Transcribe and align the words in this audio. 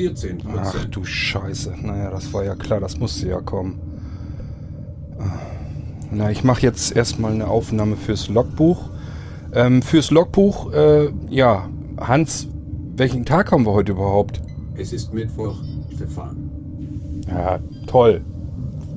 14 0.00 0.38
Ach 0.56 0.84
du 0.86 1.04
Scheiße. 1.04 1.74
Naja, 1.82 2.10
das 2.10 2.32
war 2.32 2.42
ja 2.42 2.54
klar, 2.54 2.80
das 2.80 2.98
musste 2.98 3.28
ja 3.28 3.40
kommen. 3.42 3.78
Na, 6.10 6.30
ich 6.30 6.42
mache 6.42 6.62
jetzt 6.62 6.96
erstmal 6.96 7.32
eine 7.32 7.48
Aufnahme 7.48 7.96
fürs 7.96 8.28
Logbuch. 8.28 8.88
Ähm, 9.52 9.82
fürs 9.82 10.10
Logbuch, 10.10 10.72
äh, 10.72 11.10
ja, 11.28 11.68
Hans, 11.98 12.48
welchen 12.96 13.26
Tag 13.26 13.52
haben 13.52 13.66
wir 13.66 13.74
heute 13.74 13.92
überhaupt? 13.92 14.40
Es 14.74 14.94
ist 14.94 15.12
Mittwoch, 15.12 15.56
Stefan. 15.94 16.50
Ja, 17.28 17.58
toll. 17.86 18.22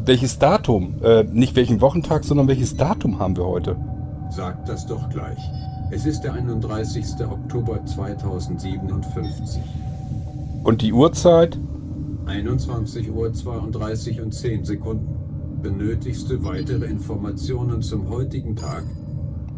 Welches 0.05 0.39
Datum? 0.39 0.95
Äh, 1.03 1.25
nicht 1.25 1.57
welchen 1.57 1.81
Wochentag, 1.81 2.23
sondern 2.23 2.47
welches 2.47 2.77
Datum 2.77 3.19
haben 3.19 3.35
wir 3.35 3.45
heute? 3.45 3.75
Sag 4.29 4.65
das 4.65 4.85
doch 4.85 5.09
gleich. 5.09 5.39
Es 5.91 6.05
ist 6.05 6.21
der 6.21 6.33
31. 6.33 7.05
Oktober 7.29 7.85
2057. 7.85 9.59
Und 10.63 10.81
die 10.81 10.93
Uhrzeit? 10.93 11.59
21 12.25 13.11
Uhr 13.11 13.33
32 13.33 14.21
und 14.21 14.33
10 14.33 14.63
Sekunden. 14.63 15.59
Benötigst 15.61 16.29
du 16.29 16.43
weitere 16.43 16.85
Informationen 16.85 17.81
zum 17.81 18.09
heutigen 18.09 18.55
Tag? 18.55 18.83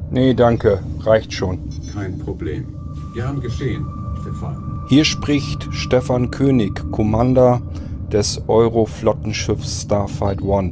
Nee, 0.09 0.33
danke. 0.33 0.79
Reicht 1.01 1.33
schon. 1.33 1.59
Kein 1.93 2.17
Problem. 2.17 2.65
Gern 3.13 3.39
geschehen, 3.39 3.85
Stefan. 4.21 4.81
Hier 4.87 5.05
spricht 5.05 5.67
Stefan 5.71 6.31
König, 6.31 6.91
Commander 6.91 7.61
des 8.11 8.41
Euro-Flottenschiffs 8.47 9.83
Starfight 9.83 10.41
One. 10.41 10.71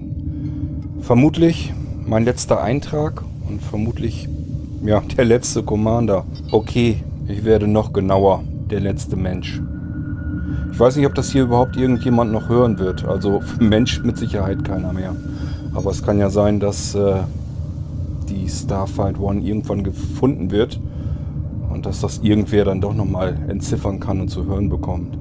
Vermutlich 1.02 1.74
mein 2.06 2.26
letzter 2.26 2.62
Eintrag 2.62 3.24
und 3.50 3.62
vermutlich 3.62 4.30
ja, 4.84 5.02
der 5.16 5.26
letzte 5.26 5.64
Commander. 5.64 6.26
Okay, 6.52 7.04
ich 7.28 7.44
werde 7.44 7.68
noch 7.68 7.94
genauer. 7.94 8.44
Der 8.70 8.80
letzte 8.80 9.16
Mensch. 9.16 9.62
Ich 10.74 10.80
weiß 10.80 10.96
nicht, 10.96 11.06
ob 11.06 11.14
das 11.14 11.30
hier 11.30 11.44
überhaupt 11.44 11.78
irgendjemand 11.78 12.32
noch 12.32 12.50
hören 12.50 12.80
wird. 12.80 13.06
Also 13.06 13.42
Mensch 13.60 14.02
mit 14.04 14.18
Sicherheit 14.18 14.66
keiner 14.66 14.92
mehr. 14.92 15.16
Aber 15.76 15.92
es 15.92 16.02
kann 16.02 16.18
ja 16.18 16.32
sein, 16.32 16.60
dass 16.60 16.96
äh, 16.96 17.22
die 18.28 18.50
Starfight 18.50 19.20
One 19.20 19.42
irgendwann 19.42 19.84
gefunden 19.84 20.50
wird 20.50 20.80
und 21.72 21.86
dass 21.86 22.02
das 22.02 22.22
irgendwer 22.24 22.66
dann 22.66 22.82
doch 22.82 22.96
nochmal 22.96 23.38
entziffern 23.48 24.00
kann 24.00 24.20
und 24.20 24.30
zu 24.30 24.46
hören 24.46 24.70
bekommt. 24.70 25.16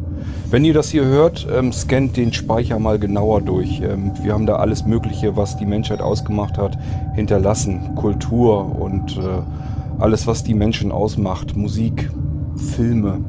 Wenn 0.51 0.65
ihr 0.65 0.73
das 0.73 0.89
hier 0.89 1.05
hört, 1.05 1.47
ähm, 1.55 1.71
scannt 1.71 2.17
den 2.17 2.33
Speicher 2.33 2.79
mal 2.79 2.99
genauer 2.99 3.43
durch. 3.43 3.83
Ähm, 3.83 4.13
wir 4.23 4.33
haben 4.33 4.47
da 4.47 4.57
alles 4.57 4.87
Mögliche, 4.87 5.37
was 5.37 5.59
die 5.59 5.67
Menschheit 5.67 6.01
ausgemacht 6.01 6.57
hat, 6.57 6.79
hinterlassen. 7.15 7.95
Kultur 7.95 8.81
und 8.81 9.19
äh, 9.19 10.01
alles, 10.03 10.27
was 10.27 10.45
die 10.45 10.55
Menschen 10.55 10.93
ausmacht. 10.93 11.57
Musik, 11.57 12.11
Filme, 12.57 13.21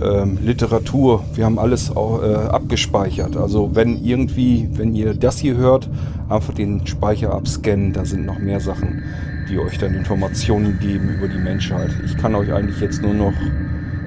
ähm, 0.00 0.38
Literatur. 0.42 1.24
Wir 1.34 1.44
haben 1.44 1.58
alles 1.58 1.94
auch, 1.94 2.22
äh, 2.22 2.34
abgespeichert. 2.34 3.36
Also 3.36 3.74
wenn 3.74 4.04
irgendwie, 4.04 4.68
wenn 4.74 4.94
ihr 4.94 5.14
das 5.14 5.38
hier 5.38 5.56
hört, 5.56 5.88
einfach 6.28 6.54
den 6.54 6.86
Speicher 6.86 7.32
abscannen. 7.32 7.92
Da 7.92 8.04
sind 8.04 8.26
noch 8.26 8.38
mehr 8.38 8.60
Sachen, 8.60 9.02
die 9.48 9.58
euch 9.58 9.78
dann 9.78 9.94
Informationen 9.94 10.78
geben 10.78 11.14
über 11.16 11.28
die 11.28 11.38
Menschheit. 11.38 11.90
Ich 12.04 12.16
kann 12.16 12.34
euch 12.34 12.52
eigentlich 12.52 12.80
jetzt 12.80 13.02
nur 13.02 13.14
noch 13.14 13.34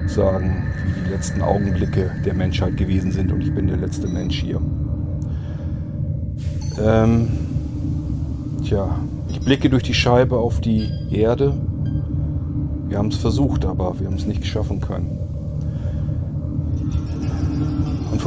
sagen, 0.08 0.64
wie 0.86 1.04
die 1.04 1.10
letzten 1.10 1.42
Augenblicke 1.42 2.12
der 2.26 2.34
Menschheit 2.34 2.78
gewesen 2.78 3.12
sind 3.12 3.32
und 3.32 3.42
ich 3.42 3.54
bin 3.54 3.68
der 3.68 3.78
letzte 3.78 4.08
Mensch 4.08 4.40
hier. 4.40 4.62
Ähm, 6.84 7.28
tja, 8.64 9.00
ich 9.30 9.40
blicke 9.42 9.70
durch 9.70 9.84
die 9.84 9.94
Scheibe 9.94 10.38
auf 10.38 10.62
die 10.62 10.90
Erde. 11.12 11.54
Wir 12.88 12.98
haben 12.98 13.10
es 13.10 13.18
versucht, 13.18 13.66
aber 13.66 14.00
wir 14.00 14.08
haben 14.08 14.16
es 14.16 14.26
nicht 14.26 14.46
schaffen 14.46 14.80
können. 14.80 15.27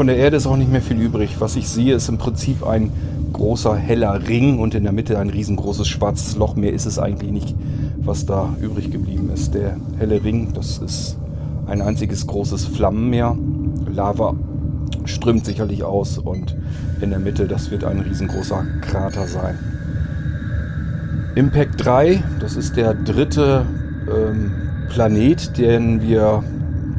Von 0.01 0.07
der 0.07 0.17
Erde 0.17 0.39
ist 0.39 0.47
auch 0.47 0.57
nicht 0.57 0.73
mehr 0.73 0.81
viel 0.81 0.99
übrig. 0.99 1.37
Was 1.41 1.57
ich 1.57 1.69
sehe, 1.69 1.95
ist 1.95 2.09
im 2.09 2.17
Prinzip 2.17 2.67
ein 2.67 2.91
großer 3.35 3.77
heller 3.77 4.27
Ring 4.27 4.59
und 4.59 4.75
in 4.75 4.85
der 4.85 4.93
Mitte 4.93 5.19
ein 5.19 5.29
riesengroßes 5.29 5.87
schwarzes 5.87 6.37
Loch. 6.37 6.57
Mehr 6.57 6.73
ist 6.73 6.87
es 6.87 6.99
eigentlich 6.99 7.31
nicht, 7.31 7.55
was 7.99 8.25
da 8.25 8.49
übrig 8.63 8.91
geblieben 8.91 9.29
ist. 9.29 9.53
Der 9.53 9.77
helle 9.99 10.25
Ring, 10.25 10.55
das 10.55 10.79
ist 10.79 11.19
ein 11.67 11.83
einziges 11.83 12.27
großes 12.27 12.65
Flammenmeer. 12.65 13.37
Lava 13.93 14.37
strömt 15.05 15.45
sicherlich 15.45 15.85
aus 15.85 16.17
und 16.17 16.57
in 17.03 17.11
der 17.11 17.19
Mitte, 17.19 17.47
das 17.47 17.71
wird 17.71 17.85
ein 17.85 18.01
riesengroßer 18.01 18.65
Krater 18.81 19.27
sein. 19.27 19.59
Impact 21.35 21.85
3, 21.85 22.23
das 22.41 22.57
ist 22.57 22.75
der 22.79 22.95
dritte 22.95 23.67
ähm, 24.11 24.53
Planet, 24.89 25.59
den 25.59 26.01
wir 26.01 26.43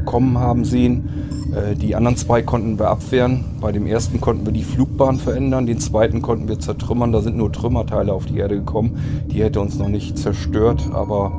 kommen 0.04 0.38
haben 0.38 0.64
sehen. 0.64 1.08
Äh, 1.54 1.74
die 1.74 1.94
anderen 1.94 2.16
zwei 2.16 2.42
konnten 2.42 2.78
wir 2.78 2.88
abwehren. 2.88 3.44
Bei 3.60 3.72
dem 3.72 3.86
ersten 3.86 4.20
konnten 4.20 4.46
wir 4.46 4.52
die 4.52 4.64
Flugbahn 4.64 5.18
verändern, 5.18 5.66
den 5.66 5.78
zweiten 5.78 6.22
konnten 6.22 6.48
wir 6.48 6.58
zertrümmern. 6.58 7.12
Da 7.12 7.20
sind 7.20 7.36
nur 7.36 7.52
Trümmerteile 7.52 8.12
auf 8.12 8.26
die 8.26 8.38
Erde 8.38 8.56
gekommen. 8.56 8.98
Die 9.26 9.42
hätte 9.42 9.60
uns 9.60 9.78
noch 9.78 9.88
nicht 9.88 10.18
zerstört, 10.18 10.88
aber 10.92 11.32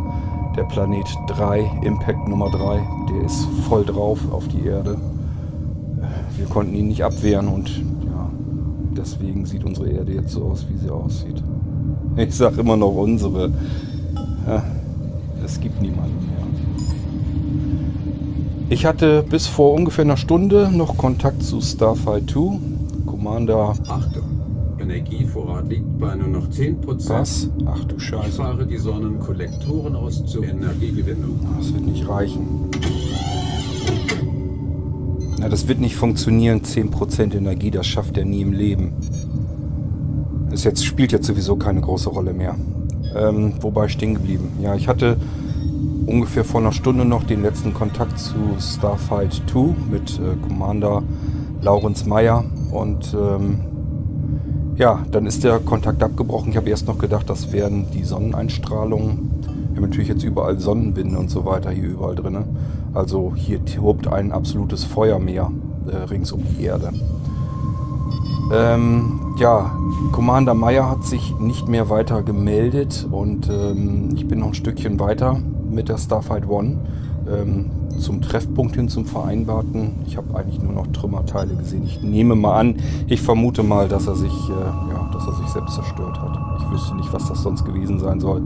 der 0.55 0.63
Planet 0.63 1.07
3, 1.27 1.79
Impact 1.83 2.27
Nummer 2.27 2.49
3, 2.51 2.81
der 3.11 3.25
ist 3.25 3.47
voll 3.67 3.83
drauf 3.83 4.19
auf 4.31 4.47
die 4.47 4.65
Erde. 4.65 4.97
Wir 6.37 6.45
konnten 6.45 6.75
ihn 6.75 6.87
nicht 6.87 7.03
abwehren 7.03 7.47
und 7.47 7.69
ja, 7.69 8.29
deswegen 8.95 9.45
sieht 9.45 9.63
unsere 9.63 9.89
Erde 9.89 10.13
jetzt 10.13 10.31
so 10.31 10.43
aus, 10.43 10.65
wie 10.69 10.77
sie 10.77 10.89
aussieht. 10.89 11.41
Ich 12.17 12.35
sage 12.35 12.61
immer 12.61 12.77
noch 12.77 12.93
unsere. 12.93 13.51
Es 15.43 15.59
gibt 15.59 15.81
niemanden 15.81 16.27
mehr. 16.27 16.42
Ich 18.69 18.85
hatte 18.85 19.23
bis 19.23 19.47
vor 19.47 19.73
ungefähr 19.73 20.05
einer 20.05 20.17
Stunde 20.17 20.71
noch 20.71 20.97
Kontakt 20.97 21.43
zu 21.43 21.61
Starfight 21.61 22.29
2. 22.29 22.59
Commander. 23.05 23.75
Achtung, 23.87 24.23
Energievorrat 24.79 25.69
liegt 25.69 25.99
bei 25.99 26.15
nur 26.15 26.27
noch 26.27 26.47
10%. 26.47 27.09
Was? 27.09 27.49
Ach 27.65 27.83
du 27.85 27.99
Scheiße. 27.99 28.29
Ich 28.29 28.35
fahre 28.35 28.65
die 28.65 28.77
Sonnenkollektoren 28.77 29.95
aus 29.95 30.25
zur 30.25 30.45
Energiegewinnung. 30.45 31.39
Das 31.57 31.73
wird 31.73 31.85
nicht 31.85 32.07
reichen. 32.07 32.69
Na, 35.39 35.49
das 35.49 35.67
wird 35.67 35.79
nicht 35.79 35.95
funktionieren. 35.95 36.61
10% 36.61 37.35
Energie, 37.35 37.69
das 37.69 37.85
schafft 37.85 38.17
er 38.17 38.25
nie 38.25 38.41
im 38.41 38.53
Leben. 38.53 38.93
Das 40.49 40.63
jetzt, 40.63 40.85
spielt 40.85 41.11
jetzt 41.11 41.27
sowieso 41.27 41.57
keine 41.57 41.81
große 41.81 42.09
Rolle 42.09 42.33
mehr. 42.33 42.55
Ähm, 43.15 43.53
wobei 43.61 43.87
stehen 43.89 44.13
geblieben. 44.15 44.53
Ja, 44.61 44.75
ich 44.75 44.87
hatte 44.87 45.17
ungefähr 46.05 46.43
vor 46.43 46.61
einer 46.61 46.71
Stunde 46.71 47.05
noch 47.05 47.23
den 47.23 47.41
letzten 47.41 47.73
Kontakt 47.73 48.19
zu 48.19 48.35
Starfight 48.59 49.41
2 49.51 49.59
mit 49.91 50.19
äh, 50.19 50.35
Commander 50.47 51.03
Laurens 51.61 52.05
Meyer 52.05 52.43
und 52.71 53.13
ähm, 53.13 53.59
ja, 54.75 55.05
dann 55.11 55.25
ist 55.25 55.43
der 55.43 55.59
Kontakt 55.59 56.01
abgebrochen. 56.01 56.51
Ich 56.51 56.57
habe 56.57 56.69
erst 56.69 56.87
noch 56.87 56.97
gedacht, 56.97 57.29
das 57.29 57.51
wären 57.51 57.85
die 57.91 58.03
Sonneneinstrahlungen. 58.03 59.31
Wir 59.69 59.75
haben 59.77 59.89
natürlich 59.89 60.09
jetzt 60.09 60.23
überall 60.23 60.59
Sonnenwinde 60.59 61.17
und 61.17 61.29
so 61.29 61.45
weiter 61.45 61.69
hier 61.69 61.89
überall 61.89 62.15
drin. 62.15 62.43
Also 62.93 63.33
hier 63.35 63.63
tobt 63.65 64.07
ein 64.07 64.31
absolutes 64.31 64.83
Feuermeer 64.83 65.51
äh, 65.87 65.95
rings 65.95 66.31
um 66.31 66.43
die 66.43 66.63
Erde. 66.63 66.91
Ähm, 68.51 69.35
ja, 69.37 69.77
Commander 70.11 70.53
Meyer 70.53 70.89
hat 70.89 71.05
sich 71.05 71.33
nicht 71.39 71.67
mehr 71.67 71.89
weiter 71.89 72.23
gemeldet 72.23 73.07
und 73.09 73.49
ähm, 73.49 74.09
ich 74.15 74.27
bin 74.27 74.39
noch 74.39 74.47
ein 74.47 74.53
Stückchen 74.53 74.99
weiter 74.99 75.37
mit 75.73 75.89
der 75.89 75.97
Starfight 75.97 76.47
One 76.47 76.77
ähm, 77.31 77.65
zum 77.99 78.21
Treffpunkt 78.21 78.75
hin, 78.75 78.89
zum 78.89 79.05
Vereinbarten. 79.05 79.91
Ich 80.07 80.17
habe 80.17 80.35
eigentlich 80.37 80.61
nur 80.61 80.73
noch 80.73 80.87
Trümmerteile 80.87 81.55
gesehen. 81.55 81.83
Ich 81.85 82.01
nehme 82.01 82.35
mal 82.35 82.59
an, 82.59 82.75
ich 83.07 83.21
vermute 83.21 83.63
mal, 83.63 83.87
dass 83.87 84.07
er 84.07 84.15
sich, 84.15 84.33
äh, 84.49 84.91
ja, 84.91 85.09
dass 85.13 85.27
er 85.27 85.33
sich 85.35 85.47
selbst 85.47 85.75
zerstört 85.75 86.19
hat. 86.19 86.37
Ich 86.59 86.71
wüsste 86.71 86.95
nicht, 86.95 87.13
was 87.13 87.27
das 87.27 87.43
sonst 87.43 87.65
gewesen 87.65 87.99
sein 87.99 88.19
soll. 88.19 88.41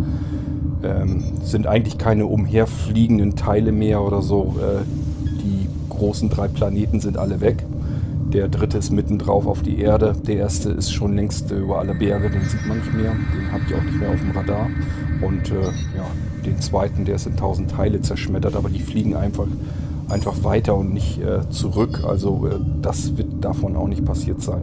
Ähm, 0.83 1.23
sind 1.43 1.65
eigentlich 1.65 1.97
keine 1.97 2.25
umherfliegenden 2.25 3.35
Teile 3.35 3.71
mehr 3.71 4.01
oder 4.01 4.21
so. 4.21 4.55
Äh, 4.59 4.83
die 5.41 5.67
großen 5.89 6.29
drei 6.29 6.47
Planeten 6.47 6.99
sind 6.99 7.17
alle 7.17 7.41
weg. 7.41 7.65
Der 8.33 8.49
dritte 8.49 8.77
ist 8.77 8.91
mitten 8.91 9.17
drauf 9.17 9.47
auf 9.47 9.61
die 9.61 9.79
Erde. 9.79 10.13
Der 10.27 10.35
erste 10.35 10.69
ist 10.69 10.91
schon 10.91 11.15
längst 11.15 11.51
äh, 11.51 11.57
über 11.57 11.79
alle 11.79 11.95
Berge, 11.95 12.29
den 12.29 12.41
sieht 12.47 12.65
man 12.67 12.77
nicht 12.77 12.93
mehr. 12.93 13.11
Den 13.11 13.51
habe 13.51 13.63
ich 13.67 13.73
auch 13.73 13.83
nicht 13.83 13.99
mehr 13.99 14.09
auf 14.09 14.19
dem 14.19 14.31
Radar. 14.31 14.67
Und 15.21 15.49
äh, 15.49 15.63
ja, 15.95 16.05
den 16.47 16.59
zweiten, 16.59 17.05
der 17.05 17.15
ist 17.15 17.27
in 17.27 17.35
tausend 17.37 17.71
Teile 17.71 18.01
zerschmettert, 18.01 18.55
aber 18.55 18.69
die 18.69 18.79
fliegen 18.79 19.15
einfach, 19.15 19.47
einfach 20.09 20.43
weiter 20.43 20.75
und 20.75 20.93
nicht 20.93 21.21
äh, 21.21 21.47
zurück. 21.49 22.03
Also 22.07 22.47
äh, 22.47 22.59
das 22.81 23.17
wird 23.17 23.43
davon 23.43 23.75
auch 23.75 23.87
nicht 23.87 24.05
passiert 24.05 24.41
sein. 24.41 24.61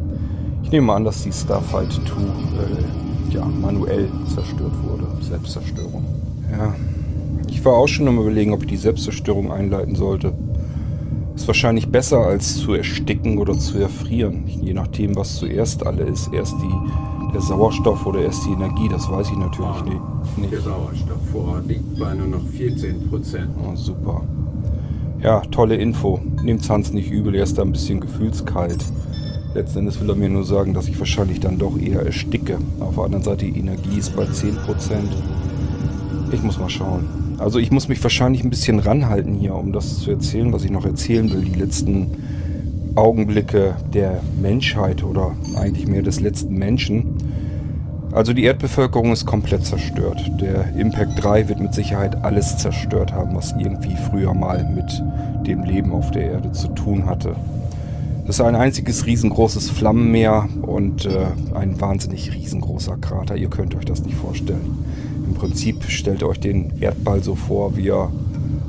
Ich 0.62 0.70
nehme 0.70 0.92
an, 0.92 1.04
dass 1.04 1.22
die 1.22 1.32
Starfight 1.32 1.92
2 1.92 2.00
äh, 2.00 3.34
ja, 3.34 3.44
manuell 3.44 4.08
zerstört 4.34 4.72
wurde. 4.82 5.06
Selbstzerstörung. 5.22 6.04
Ja, 6.50 6.74
ich 7.48 7.64
war 7.64 7.74
auch 7.74 7.88
schon 7.88 8.08
am 8.08 8.18
überlegen, 8.18 8.52
ob 8.52 8.62
ich 8.62 8.68
die 8.68 8.76
Selbstzerstörung 8.76 9.52
einleiten 9.52 9.94
sollte. 9.94 10.32
Ist 11.34 11.46
wahrscheinlich 11.46 11.88
besser 11.88 12.18
als 12.18 12.56
zu 12.58 12.74
ersticken 12.74 13.38
oder 13.38 13.58
zu 13.58 13.78
erfrieren. 13.78 14.44
Je 14.46 14.72
nachdem, 14.72 15.16
was 15.16 15.36
zuerst 15.36 15.84
alle 15.86 16.04
ist. 16.04 16.32
Erst 16.32 16.54
die, 16.62 17.13
der 17.34 17.42
Sauerstoff 17.42 18.06
oder 18.06 18.20
erst 18.20 18.46
die 18.46 18.52
Energie, 18.52 18.88
das 18.88 19.10
weiß 19.10 19.28
ich 19.30 19.36
natürlich 19.36 19.84
nicht. 19.84 20.52
Der 20.52 20.60
Sauerstoffvorrat 20.60 21.66
liegt 21.66 21.98
bei 21.98 22.14
nur 22.14 22.28
noch 22.28 22.46
14 22.46 23.10
Prozent. 23.10 23.50
Oh, 23.58 23.74
super. 23.74 24.22
Ja, 25.20 25.40
tolle 25.50 25.76
Info. 25.76 26.20
Nehmt 26.42 26.68
Hans 26.70 26.92
nicht 26.92 27.10
übel, 27.10 27.34
er 27.34 27.42
ist 27.42 27.58
da 27.58 27.62
ein 27.62 27.72
bisschen 27.72 28.00
gefühlskalt. 28.00 28.84
Letzten 29.54 29.80
Endes 29.80 30.00
will 30.00 30.10
er 30.10 30.16
mir 30.16 30.28
nur 30.28 30.44
sagen, 30.44 30.74
dass 30.74 30.86
ich 30.86 30.98
wahrscheinlich 30.98 31.40
dann 31.40 31.58
doch 31.58 31.78
eher 31.78 32.02
ersticke. 32.02 32.58
Auf 32.80 32.94
der 32.94 33.04
anderen 33.04 33.24
Seite, 33.24 33.46
die 33.46 33.58
Energie 33.58 33.98
ist 33.98 34.14
bei 34.14 34.24
10%. 34.24 34.54
Ich 36.32 36.42
muss 36.42 36.58
mal 36.58 36.70
schauen. 36.70 37.06
Also 37.38 37.58
ich 37.58 37.70
muss 37.70 37.88
mich 37.88 38.02
wahrscheinlich 38.02 38.44
ein 38.44 38.50
bisschen 38.50 38.78
ranhalten 38.78 39.34
hier, 39.34 39.54
um 39.54 39.72
das 39.72 39.98
zu 39.98 40.10
erzählen, 40.10 40.52
was 40.52 40.64
ich 40.64 40.70
noch 40.70 40.84
erzählen 40.84 41.32
will. 41.32 41.42
Die 41.42 41.58
letzten 41.58 42.12
Augenblicke 42.96 43.76
der 43.92 44.20
Menschheit 44.40 45.02
oder 45.02 45.32
eigentlich 45.56 45.88
mehr 45.88 46.02
des 46.02 46.20
letzten 46.20 46.54
Menschen. 46.54 47.13
Also 48.14 48.32
die 48.32 48.44
Erdbevölkerung 48.44 49.12
ist 49.12 49.26
komplett 49.26 49.66
zerstört. 49.66 50.30
Der 50.40 50.72
Impact 50.76 51.20
3 51.24 51.48
wird 51.48 51.58
mit 51.58 51.74
Sicherheit 51.74 52.24
alles 52.24 52.56
zerstört 52.58 53.12
haben, 53.12 53.34
was 53.34 53.52
irgendwie 53.58 53.96
früher 54.08 54.32
mal 54.34 54.64
mit 54.72 55.02
dem 55.44 55.64
Leben 55.64 55.92
auf 55.92 56.12
der 56.12 56.30
Erde 56.30 56.52
zu 56.52 56.68
tun 56.68 57.06
hatte. 57.06 57.34
Das 58.24 58.36
ist 58.36 58.40
ein 58.40 58.54
einziges 58.54 59.04
riesengroßes 59.06 59.68
Flammenmeer 59.68 60.48
und 60.62 61.06
äh, 61.06 61.26
ein 61.54 61.80
wahnsinnig 61.80 62.32
riesengroßer 62.32 62.98
Krater. 62.98 63.36
Ihr 63.36 63.50
könnt 63.50 63.74
euch 63.74 63.84
das 63.84 64.04
nicht 64.04 64.16
vorstellen. 64.16 64.84
Im 65.26 65.34
Prinzip 65.34 65.82
stellt 65.82 66.22
euch 66.22 66.38
den 66.38 66.72
Erdball 66.80 67.20
so 67.20 67.34
vor, 67.34 67.76
wie 67.76 67.88
er 67.88 68.12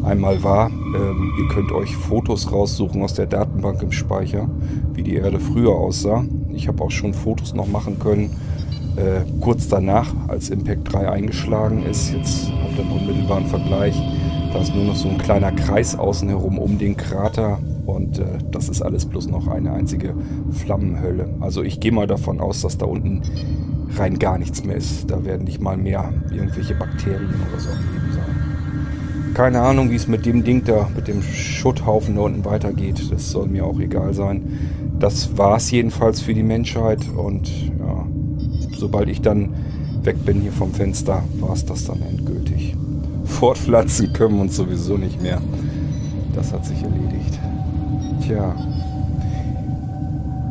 einmal 0.04 0.44
war. 0.44 0.72
Ähm, 0.72 1.34
ihr 1.40 1.54
könnt 1.54 1.72
euch 1.72 1.96
Fotos 1.96 2.52
raussuchen 2.52 3.04
aus 3.04 3.14
der 3.14 3.28
Datenbank 3.28 3.84
im 3.84 3.92
Speicher, 3.92 4.50
wie 4.94 5.04
die 5.04 5.16
Erde 5.16 5.40
früher 5.40 5.76
aussah. 5.76 6.26
Ich 6.52 6.68
habe 6.68 6.84
auch 6.84 6.92
schon 6.92 7.14
Fotos 7.14 7.54
noch 7.54 7.68
machen 7.68 8.00
können, 8.00 8.32
äh, 8.96 9.22
kurz 9.42 9.68
danach, 9.68 10.14
als 10.28 10.50
Impact 10.50 10.92
3 10.94 11.10
eingeschlagen 11.10 11.84
ist. 11.84 12.12
Jetzt 12.14 12.52
auf 12.66 12.76
dem 12.76 12.92
unmittelbaren 12.92 13.46
Vergleich. 13.46 13.96
Da 14.54 14.62
ist 14.62 14.74
nur 14.74 14.86
noch 14.86 14.96
so 14.96 15.10
ein 15.10 15.18
kleiner 15.18 15.52
Kreis 15.52 15.96
außen 15.96 16.30
herum 16.30 16.58
um 16.58 16.78
den 16.78 16.96
Krater 16.96 17.60
und 17.86 18.20
äh, 18.20 18.26
das 18.52 18.70
ist 18.70 18.82
alles 18.82 19.06
bloß 19.06 19.28
noch 19.28 19.48
eine 19.48 19.74
einzige 19.74 20.14
Flammenhölle. 20.52 21.30
Also 21.42 21.62
ich 21.62 21.80
gehe 21.80 21.92
mal 21.92 22.08
davon 22.08 22.40
aus, 22.40 22.62
dass 22.62 22.78
da 22.78 22.86
unten 22.86 23.22
rein 23.98 24.18
gar 24.20 24.38
nichts 24.38 24.64
mehr 24.64 24.76
ist. 24.76 25.12
Da 25.12 25.26
werden 25.26 25.44
nicht 25.44 25.62
mal 25.62 25.78
mehr 25.78 26.14
irgendwelche 26.32 26.76
Bakterien 26.76 27.34
oder 27.52 27.60
so 27.60 27.70
am 27.70 27.94
Leben 27.94 28.14
sein. 28.14 29.34
Keine 29.34 29.62
Ahnung, 29.62 29.92
wie 29.92 29.96
es 29.96 30.08
mit 30.08 30.26
dem 30.26 30.44
Ding 30.44 30.64
da, 30.64 30.90
mit 30.96 31.10
dem 31.10 31.22
Schutthaufen 31.22 32.16
da 32.16 32.22
unten 32.22 32.46
weitergeht. 32.46 33.12
Das 33.12 33.32
soll 33.32 33.48
mir 33.48 33.66
auch 33.66 33.80
egal 33.80 34.14
sein. 34.14 34.44
Das 35.00 35.38
war 35.38 35.58
es 35.58 35.70
jedenfalls 35.72 36.22
für 36.22 36.34
die 36.34 36.44
Menschheit 36.44 37.06
und 37.16 37.50
ja, 37.78 38.06
sobald 38.78 39.10
ich 39.10 39.22
dann 39.22 39.50
weg 40.04 40.24
bin 40.26 40.42
hier 40.42 40.52
vom 40.52 40.72
Fenster, 40.72 41.24
war 41.40 41.54
es 41.54 41.66
das 41.66 41.86
dann 41.86 42.02
endgültig. 42.02 42.76
Fortpflanzen 43.26 44.14
können 44.14 44.36
wir 44.36 44.42
uns 44.42 44.56
sowieso 44.56 44.98
nicht 44.98 45.22
mehr. 45.22 45.42
Das 46.36 46.54
hat 46.54 46.66
sich 46.66 46.82
erledigt. 46.82 47.40
Tja, 48.22 48.56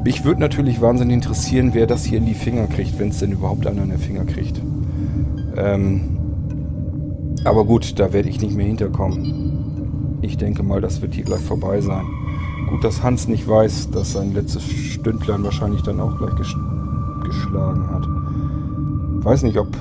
mich 0.05 0.23
würde 0.23 0.41
natürlich 0.41 0.83
wahnsinnig 0.83 1.15
interessieren, 1.15 1.71
wer 1.73 1.87
das 1.87 2.05
hier 2.05 2.19
in 2.19 2.27
die 2.27 2.35
Finger 2.35 2.67
kriegt, 2.67 2.99
wenn 2.99 3.09
es 3.09 3.21
denn 3.21 3.33
überhaupt 3.33 3.67
einer 3.67 3.83
in 3.85 3.89
den 3.89 3.99
Finger 3.99 4.27
kriegt. 4.27 4.61
Ähm, 5.57 6.19
aber 7.45 7.65
gut, 7.65 7.99
da 7.99 8.13
werde 8.13 8.29
ich 8.29 8.41
nicht 8.43 8.55
mehr 8.55 8.67
hinterkommen. 8.67 10.19
Ich 10.21 10.37
denke 10.37 10.63
mal, 10.63 10.83
das 10.83 11.01
wird 11.01 11.15
hier 11.15 11.25
gleich 11.25 11.41
vorbei 11.41 11.81
sein. 11.81 12.05
Gut, 12.69 12.85
dass 12.85 13.03
Hans 13.03 13.29
nicht 13.29 13.49
weiß, 13.49 13.91
dass 13.93 14.13
sein 14.13 14.35
letztes 14.35 14.63
Stündlein 14.65 15.43
wahrscheinlich 15.43 15.81
dann 15.83 16.01
auch 16.01 16.19
gleich 16.19 16.35
ges 16.37 16.55
geschlagen 17.25 17.89
hat. 17.91 18.07
Weiß 19.25 19.43
nicht, 19.43 19.59
ob 19.59 19.77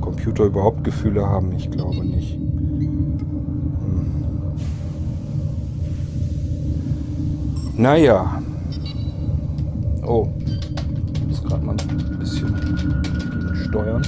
Computer 0.00 0.44
überhaupt 0.44 0.82
Gefühle 0.82 1.24
haben. 1.26 1.52
Ich 1.52 1.70
glaube 1.70 2.04
nicht. 2.04 2.34
Hm. 2.34 3.04
Naja, 7.76 8.42
Oh, 10.06 10.28
ich 11.14 11.26
muss 11.26 11.42
gerade 11.42 11.64
mal 11.64 11.74
ein 11.78 12.18
bisschen 12.18 12.54
steuern. 13.68 14.02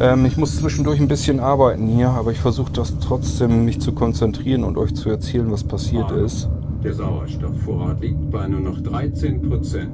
Ähm, 0.00 0.24
ich 0.24 0.38
muss 0.38 0.56
zwischendurch 0.56 0.98
ein 0.98 1.08
bisschen 1.08 1.40
arbeiten 1.40 1.86
hier, 1.88 2.08
aber 2.08 2.32
ich 2.32 2.40
versuche 2.40 2.72
das 2.72 2.98
trotzdem, 3.00 3.66
mich 3.66 3.80
zu 3.80 3.92
konzentrieren 3.92 4.64
und 4.64 4.78
euch 4.78 4.94
zu 4.94 5.10
erzählen, 5.10 5.50
was 5.50 5.62
passiert 5.62 6.10
ist. 6.10 6.48
Der 6.82 6.94
Sauerstoffvorrat 6.94 8.00
liegt 8.00 8.30
bei 8.30 8.46
nur 8.46 8.60
noch 8.60 8.80
13 8.80 9.42
Prozent. 9.42 9.90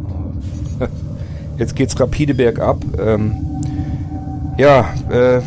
Jetzt 1.59 1.75
geht's 1.77 1.99
rapide 1.99 2.35
bergab. 2.35 2.85
Ähm, 2.99 3.33
ja, 4.59 4.93
äh, 5.09 5.41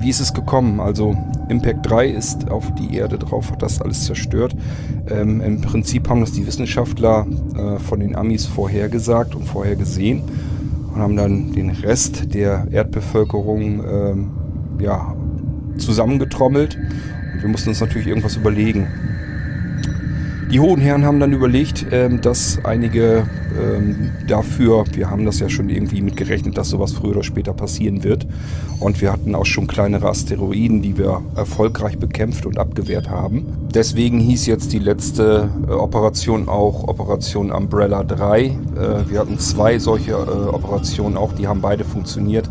wie 0.00 0.08
ist 0.08 0.20
es 0.20 0.32
gekommen? 0.32 0.80
Also 0.80 1.16
Impact 1.48 1.90
3 1.90 2.08
ist 2.08 2.50
auf 2.50 2.72
die 2.74 2.96
Erde 2.96 3.18
drauf, 3.18 3.50
hat 3.50 3.62
das 3.62 3.82
alles 3.82 4.04
zerstört. 4.04 4.54
Ähm, 5.10 5.40
Im 5.40 5.60
Prinzip 5.60 6.08
haben 6.08 6.20
das 6.20 6.32
die 6.32 6.46
Wissenschaftler 6.46 7.26
äh, 7.56 7.78
von 7.78 8.00
den 8.00 8.16
Amis 8.16 8.46
vorhergesagt 8.46 9.34
und 9.34 9.44
vorhergesehen 9.44 10.22
und 10.94 11.00
haben 11.00 11.16
dann 11.16 11.52
den 11.52 11.70
Rest 11.70 12.34
der 12.34 12.66
Erdbevölkerung 12.70 13.84
ähm, 13.84 14.30
ja, 14.80 15.14
zusammengetrommelt. 15.76 16.78
Und 17.34 17.42
wir 17.42 17.48
mussten 17.48 17.68
uns 17.68 17.80
natürlich 17.80 18.08
irgendwas 18.08 18.36
überlegen. 18.36 18.86
Die 20.50 20.60
Hohen 20.60 20.80
Herren 20.80 21.04
haben 21.04 21.20
dann 21.20 21.34
überlegt, 21.34 21.84
ähm, 21.92 22.22
dass 22.22 22.58
einige 22.64 23.26
ähm, 23.60 24.12
dafür, 24.26 24.84
wir 24.94 25.10
haben 25.10 25.26
das 25.26 25.40
ja 25.40 25.50
schon 25.50 25.68
irgendwie 25.68 26.00
mitgerechnet, 26.00 26.56
dass 26.56 26.70
sowas 26.70 26.92
früher 26.94 27.10
oder 27.10 27.22
später 27.22 27.52
passieren 27.52 28.02
wird. 28.02 28.26
Und 28.80 29.02
wir 29.02 29.12
hatten 29.12 29.34
auch 29.34 29.44
schon 29.44 29.66
kleinere 29.66 30.08
Asteroiden, 30.08 30.80
die 30.80 30.96
wir 30.96 31.20
erfolgreich 31.36 31.98
bekämpft 31.98 32.46
und 32.46 32.58
abgewehrt 32.58 33.10
haben. 33.10 33.67
Deswegen 33.74 34.18
hieß 34.18 34.46
jetzt 34.46 34.72
die 34.72 34.78
letzte 34.78 35.50
äh, 35.68 35.72
Operation 35.72 36.48
auch 36.48 36.88
Operation 36.88 37.52
Umbrella 37.52 38.02
3. 38.02 38.40
Äh, 38.40 38.52
wir 39.08 39.20
hatten 39.20 39.38
zwei 39.38 39.78
solche 39.78 40.12
äh, 40.12 40.14
Operationen 40.14 41.18
auch, 41.18 41.32
die 41.34 41.46
haben 41.46 41.60
beide 41.60 41.84
funktioniert. 41.84 42.48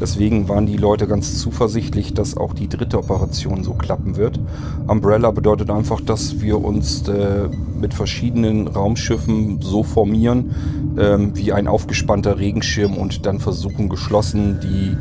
Deswegen 0.00 0.48
waren 0.48 0.66
die 0.66 0.76
Leute 0.76 1.08
ganz 1.08 1.38
zuversichtlich, 1.38 2.14
dass 2.14 2.36
auch 2.36 2.54
die 2.54 2.68
dritte 2.68 2.98
Operation 2.98 3.64
so 3.64 3.74
klappen 3.74 4.16
wird. 4.16 4.38
Umbrella 4.86 5.32
bedeutet 5.32 5.70
einfach, 5.70 6.00
dass 6.00 6.40
wir 6.40 6.62
uns 6.62 7.06
äh, 7.08 7.48
mit 7.78 7.92
verschiedenen 7.92 8.68
Raumschiffen 8.68 9.60
so 9.60 9.82
formieren, 9.82 10.54
ähm, 10.98 11.32
wie 11.36 11.52
ein 11.52 11.66
aufgespannter 11.66 12.38
Regenschirm 12.38 12.96
und 12.96 13.26
dann 13.26 13.40
versuchen 13.40 13.88
geschlossen 13.88 14.60
die 14.62 14.96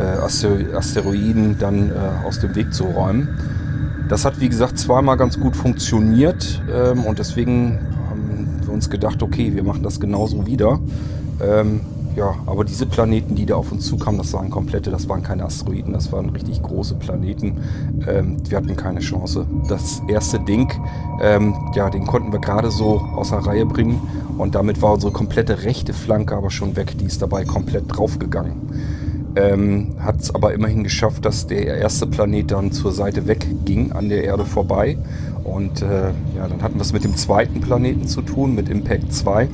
äh, 0.00 0.74
Asteroiden 0.74 1.56
dann 1.60 1.90
äh, 1.90 2.26
aus 2.26 2.40
dem 2.40 2.54
Weg 2.54 2.72
zu 2.72 2.84
räumen. 2.84 3.28
Das 4.10 4.24
hat 4.24 4.40
wie 4.40 4.48
gesagt 4.48 4.76
zweimal 4.76 5.16
ganz 5.16 5.38
gut 5.38 5.54
funktioniert 5.54 6.60
ähm, 6.68 7.04
und 7.04 7.20
deswegen 7.20 7.78
haben 8.08 8.60
wir 8.60 8.72
uns 8.74 8.90
gedacht, 8.90 9.22
okay, 9.22 9.54
wir 9.54 9.62
machen 9.62 9.84
das 9.84 10.00
genauso 10.00 10.46
wieder. 10.48 10.80
Ähm, 11.40 11.82
ja, 12.16 12.34
aber 12.44 12.64
diese 12.64 12.86
Planeten, 12.86 13.36
die 13.36 13.46
da 13.46 13.54
auf 13.54 13.70
uns 13.70 13.86
zukamen, 13.86 14.18
das 14.18 14.32
waren 14.32 14.50
komplette, 14.50 14.90
das 14.90 15.08
waren 15.08 15.22
keine 15.22 15.44
Asteroiden, 15.44 15.92
das 15.92 16.10
waren 16.10 16.30
richtig 16.30 16.60
große 16.60 16.96
Planeten. 16.96 17.58
Ähm, 18.08 18.36
wir 18.48 18.56
hatten 18.56 18.74
keine 18.74 18.98
Chance. 18.98 19.46
Das 19.68 20.02
erste 20.08 20.40
Ding, 20.40 20.72
ähm, 21.22 21.54
ja, 21.76 21.88
den 21.88 22.04
konnten 22.04 22.32
wir 22.32 22.40
gerade 22.40 22.72
so 22.72 22.98
außer 23.14 23.36
Reihe 23.36 23.64
bringen 23.64 24.00
und 24.38 24.56
damit 24.56 24.82
war 24.82 24.94
unsere 24.94 25.12
komplette 25.12 25.62
rechte 25.62 25.92
Flanke 25.92 26.34
aber 26.34 26.50
schon 26.50 26.74
weg. 26.74 26.98
Die 26.98 27.04
ist 27.04 27.22
dabei 27.22 27.44
komplett 27.44 27.84
draufgegangen. 27.86 28.56
Ähm, 29.36 29.94
Hat 30.00 30.20
es 30.20 30.34
aber 30.34 30.54
immerhin 30.54 30.82
geschafft, 30.82 31.24
dass 31.24 31.46
der 31.46 31.78
erste 31.78 32.06
Planet 32.06 32.50
dann 32.50 32.72
zur 32.72 32.92
Seite 32.92 33.26
wegging, 33.28 33.92
an 33.92 34.08
der 34.08 34.24
Erde 34.24 34.44
vorbei. 34.44 34.98
Und 35.44 35.82
äh, 35.82 36.10
ja, 36.36 36.48
dann 36.48 36.62
hatten 36.62 36.76
wir 36.76 36.82
es 36.82 36.92
mit 36.92 37.04
dem 37.04 37.16
zweiten 37.16 37.60
Planeten 37.60 38.06
zu 38.08 38.22
tun, 38.22 38.54
mit 38.54 38.68
Impact 38.68 39.12
2. 39.12 39.48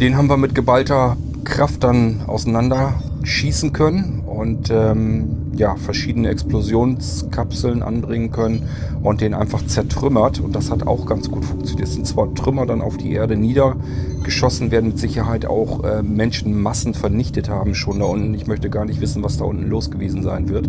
Den 0.00 0.16
haben 0.16 0.28
wir 0.28 0.36
mit 0.36 0.54
geballter 0.54 1.16
Kraft 1.44 1.84
dann 1.84 2.22
auseinanderschießen 2.26 3.72
können 3.72 4.20
und 4.26 4.70
ähm, 4.70 5.35
ja, 5.56 5.76
verschiedene 5.76 6.28
Explosionskapseln 6.28 7.82
anbringen 7.82 8.30
können 8.30 8.68
und 9.02 9.20
den 9.20 9.34
einfach 9.34 9.64
zertrümmert. 9.66 10.40
Und 10.40 10.54
das 10.54 10.70
hat 10.70 10.86
auch 10.86 11.06
ganz 11.06 11.30
gut 11.30 11.44
funktioniert. 11.44 11.88
Es 11.88 11.94
sind 11.94 12.06
zwar 12.06 12.34
Trümmer 12.34 12.66
dann 12.66 12.82
auf 12.82 12.96
die 12.96 13.12
Erde 13.12 13.36
niedergeschossen, 13.36 14.70
werden 14.70 14.88
mit 14.88 14.98
Sicherheit 14.98 15.46
auch 15.46 15.84
äh, 15.84 16.02
Menschenmassen 16.02 16.94
vernichtet 16.94 17.48
haben 17.48 17.74
schon 17.74 18.00
da 18.00 18.06
unten. 18.06 18.34
Ich 18.34 18.46
möchte 18.46 18.70
gar 18.70 18.84
nicht 18.84 19.00
wissen, 19.00 19.22
was 19.22 19.36
da 19.36 19.44
unten 19.44 19.68
los 19.68 19.90
gewesen 19.90 20.22
sein 20.22 20.48
wird. 20.48 20.68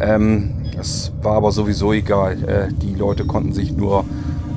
Ähm, 0.00 0.50
das 0.76 1.12
war 1.22 1.36
aber 1.36 1.52
sowieso 1.52 1.92
egal. 1.92 2.42
Äh, 2.44 2.72
die 2.72 2.94
Leute 2.94 3.24
konnten 3.24 3.52
sich 3.52 3.76
nur 3.76 4.04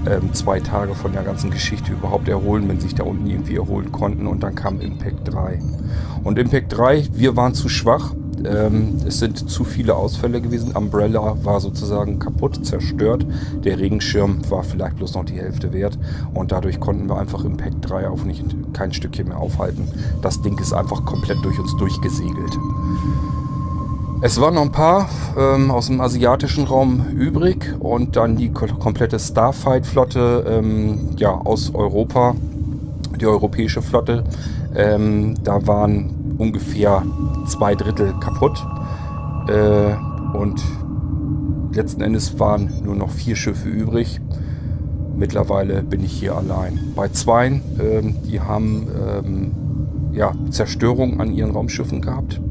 ähm, 0.09 0.33
zwei 0.33 0.59
Tage 0.59 0.95
von 0.95 1.13
der 1.13 1.23
ganzen 1.23 1.51
Geschichte 1.51 1.93
überhaupt 1.93 2.27
erholen, 2.27 2.67
wenn 2.67 2.79
sich 2.79 2.95
da 2.95 3.03
unten 3.03 3.27
irgendwie 3.27 3.55
erholen 3.55 3.91
konnten. 3.91 4.27
Und 4.27 4.41
dann 4.43 4.55
kam 4.55 4.81
Impact 4.81 5.31
3. 5.31 5.59
Und 6.23 6.39
Impact 6.39 6.75
3, 6.75 7.07
wir 7.13 7.35
waren 7.35 7.53
zu 7.53 7.69
schwach. 7.69 8.13
Ähm, 8.45 8.97
es 9.07 9.19
sind 9.19 9.49
zu 9.49 9.63
viele 9.63 9.95
Ausfälle 9.95 10.41
gewesen. 10.41 10.71
Umbrella 10.75 11.37
war 11.43 11.59
sozusagen 11.59 12.19
kaputt, 12.19 12.65
zerstört. 12.65 13.25
Der 13.63 13.79
Regenschirm 13.79 14.39
war 14.49 14.63
vielleicht 14.63 14.97
bloß 14.97 15.15
noch 15.15 15.25
die 15.25 15.39
Hälfte 15.39 15.73
wert. 15.73 15.97
Und 16.33 16.51
dadurch 16.51 16.79
konnten 16.79 17.07
wir 17.09 17.17
einfach 17.17 17.43
Impact 17.43 17.89
3 17.89 18.09
auch 18.09 18.23
nicht, 18.23 18.45
kein 18.73 18.93
Stückchen 18.93 19.29
mehr 19.29 19.39
aufhalten. 19.39 19.87
Das 20.21 20.41
Ding 20.41 20.57
ist 20.59 20.73
einfach 20.73 21.05
komplett 21.05 21.43
durch 21.43 21.59
uns 21.59 21.75
durchgesegelt. 21.77 22.57
Es 24.23 24.39
waren 24.39 24.53
noch 24.53 24.61
ein 24.61 24.71
paar 24.71 25.09
ähm, 25.35 25.71
aus 25.71 25.87
dem 25.87 25.99
asiatischen 25.99 26.65
Raum 26.65 27.07
übrig 27.17 27.73
und 27.79 28.15
dann 28.15 28.37
die 28.37 28.51
komplette 28.51 29.17
Starfight-Flotte 29.17 30.45
ähm, 30.47 31.09
ja, 31.17 31.31
aus 31.31 31.73
Europa, 31.73 32.35
die 33.19 33.25
europäische 33.25 33.81
Flotte. 33.81 34.23
Ähm, 34.75 35.35
da 35.43 35.65
waren 35.65 36.20
ungefähr 36.41 37.03
zwei 37.47 37.75
Drittel 37.75 38.13
kaputt 38.19 38.65
äh, 39.47 39.93
und 40.35 40.61
letzten 41.73 42.01
Endes 42.01 42.39
waren 42.39 42.69
nur 42.83 42.95
noch 42.95 43.11
vier 43.11 43.35
Schiffe 43.35 43.69
übrig. 43.69 44.19
Mittlerweile 45.15 45.83
bin 45.83 46.03
ich 46.03 46.11
hier 46.11 46.35
allein. 46.35 46.79
Bei 46.95 47.07
zweien, 47.09 47.61
ähm, 47.79 48.15
die 48.25 48.41
haben 48.41 48.87
ähm, 48.89 49.51
ja, 50.13 50.33
Zerstörung 50.49 51.21
an 51.21 51.31
ihren 51.31 51.51
Raumschiffen 51.51 52.01
gehabt 52.01 52.41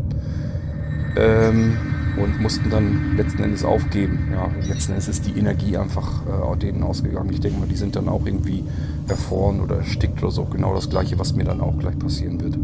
ähm, 1.16 1.76
und 2.16 2.40
mussten 2.40 2.70
dann 2.70 3.16
letzten 3.16 3.42
Endes 3.42 3.64
aufgeben. 3.64 4.28
Ja, 4.32 4.48
letzten 4.66 4.92
Endes 4.92 5.08
ist 5.08 5.26
die 5.26 5.38
Energie 5.38 5.76
einfach 5.76 6.22
äh, 6.26 6.56
denen 6.56 6.82
ausgegangen. 6.82 7.30
Ich 7.32 7.40
denke 7.40 7.60
mal, 7.60 7.68
die 7.68 7.76
sind 7.76 7.96
dann 7.96 8.08
auch 8.08 8.24
irgendwie 8.24 8.64
erfroren 9.08 9.60
oder 9.60 9.76
erstickt 9.76 10.22
oder 10.22 10.30
so. 10.30 10.44
Genau 10.44 10.74
das 10.74 10.90
gleiche, 10.90 11.18
was 11.18 11.34
mir 11.34 11.44
dann 11.44 11.60
auch 11.60 11.76
gleich 11.78 11.98
passieren 11.98 12.40
wird. 12.40 12.58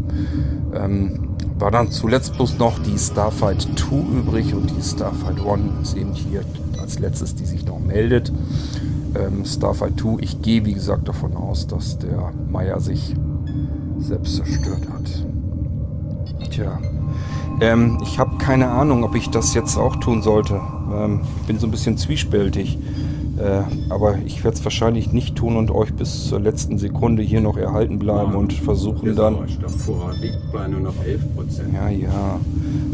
Ähm, 0.73 1.29
war 1.59 1.71
dann 1.71 1.91
zuletzt 1.91 2.35
bloß 2.35 2.57
noch 2.59 2.79
die 2.79 2.97
Starfight 2.97 3.67
2 3.75 3.95
übrig 4.19 4.53
und 4.53 4.71
die 4.75 4.81
Starfight 4.81 5.39
1 5.39 5.89
ist 5.89 5.97
eben 5.97 6.13
hier 6.13 6.43
als 6.79 6.99
letztes, 6.99 7.35
die 7.35 7.45
sich 7.45 7.65
noch 7.65 7.79
meldet. 7.79 8.31
Ähm, 9.15 9.45
Starfight 9.45 9.99
2, 9.99 10.17
ich 10.21 10.41
gehe 10.41 10.65
wie 10.65 10.73
gesagt 10.73 11.07
davon 11.07 11.35
aus, 11.35 11.67
dass 11.67 11.97
der 11.97 12.31
Meier 12.49 12.79
sich 12.79 13.15
selbst 13.99 14.35
zerstört 14.35 14.87
hat. 14.89 15.25
Tja, 16.51 16.79
ähm, 17.59 17.99
ich 18.03 18.19
habe 18.19 18.37
keine 18.37 18.69
Ahnung, 18.69 19.03
ob 19.03 19.15
ich 19.15 19.29
das 19.29 19.53
jetzt 19.53 19.77
auch 19.77 19.95
tun 19.97 20.21
sollte. 20.21 20.61
Ähm, 20.93 21.21
ich 21.41 21.47
bin 21.47 21.59
so 21.59 21.67
ein 21.67 21.71
bisschen 21.71 21.97
zwiespältig. 21.97 22.77
Äh, 23.37 23.61
aber 23.89 24.17
ich 24.25 24.43
werde 24.43 24.57
es 24.57 24.63
wahrscheinlich 24.63 25.13
nicht 25.13 25.35
tun 25.35 25.57
und 25.57 25.69
euch 25.69 25.93
bis 25.93 26.25
zur 26.27 26.39
letzten 26.39 26.79
Sekunde 26.79 27.21
hier 27.21 27.39
noch 27.39 27.55
erhalten 27.55 27.99
bleiben 27.99 28.33
und 28.33 28.53
versuchen 28.53 29.15
dann. 29.15 29.37
liegt 30.19 30.51
bei 30.51 30.67
nur 30.67 30.79
noch 30.79 30.95
11 31.05 31.21
Ja, 31.73 31.89
ja. 31.89 32.39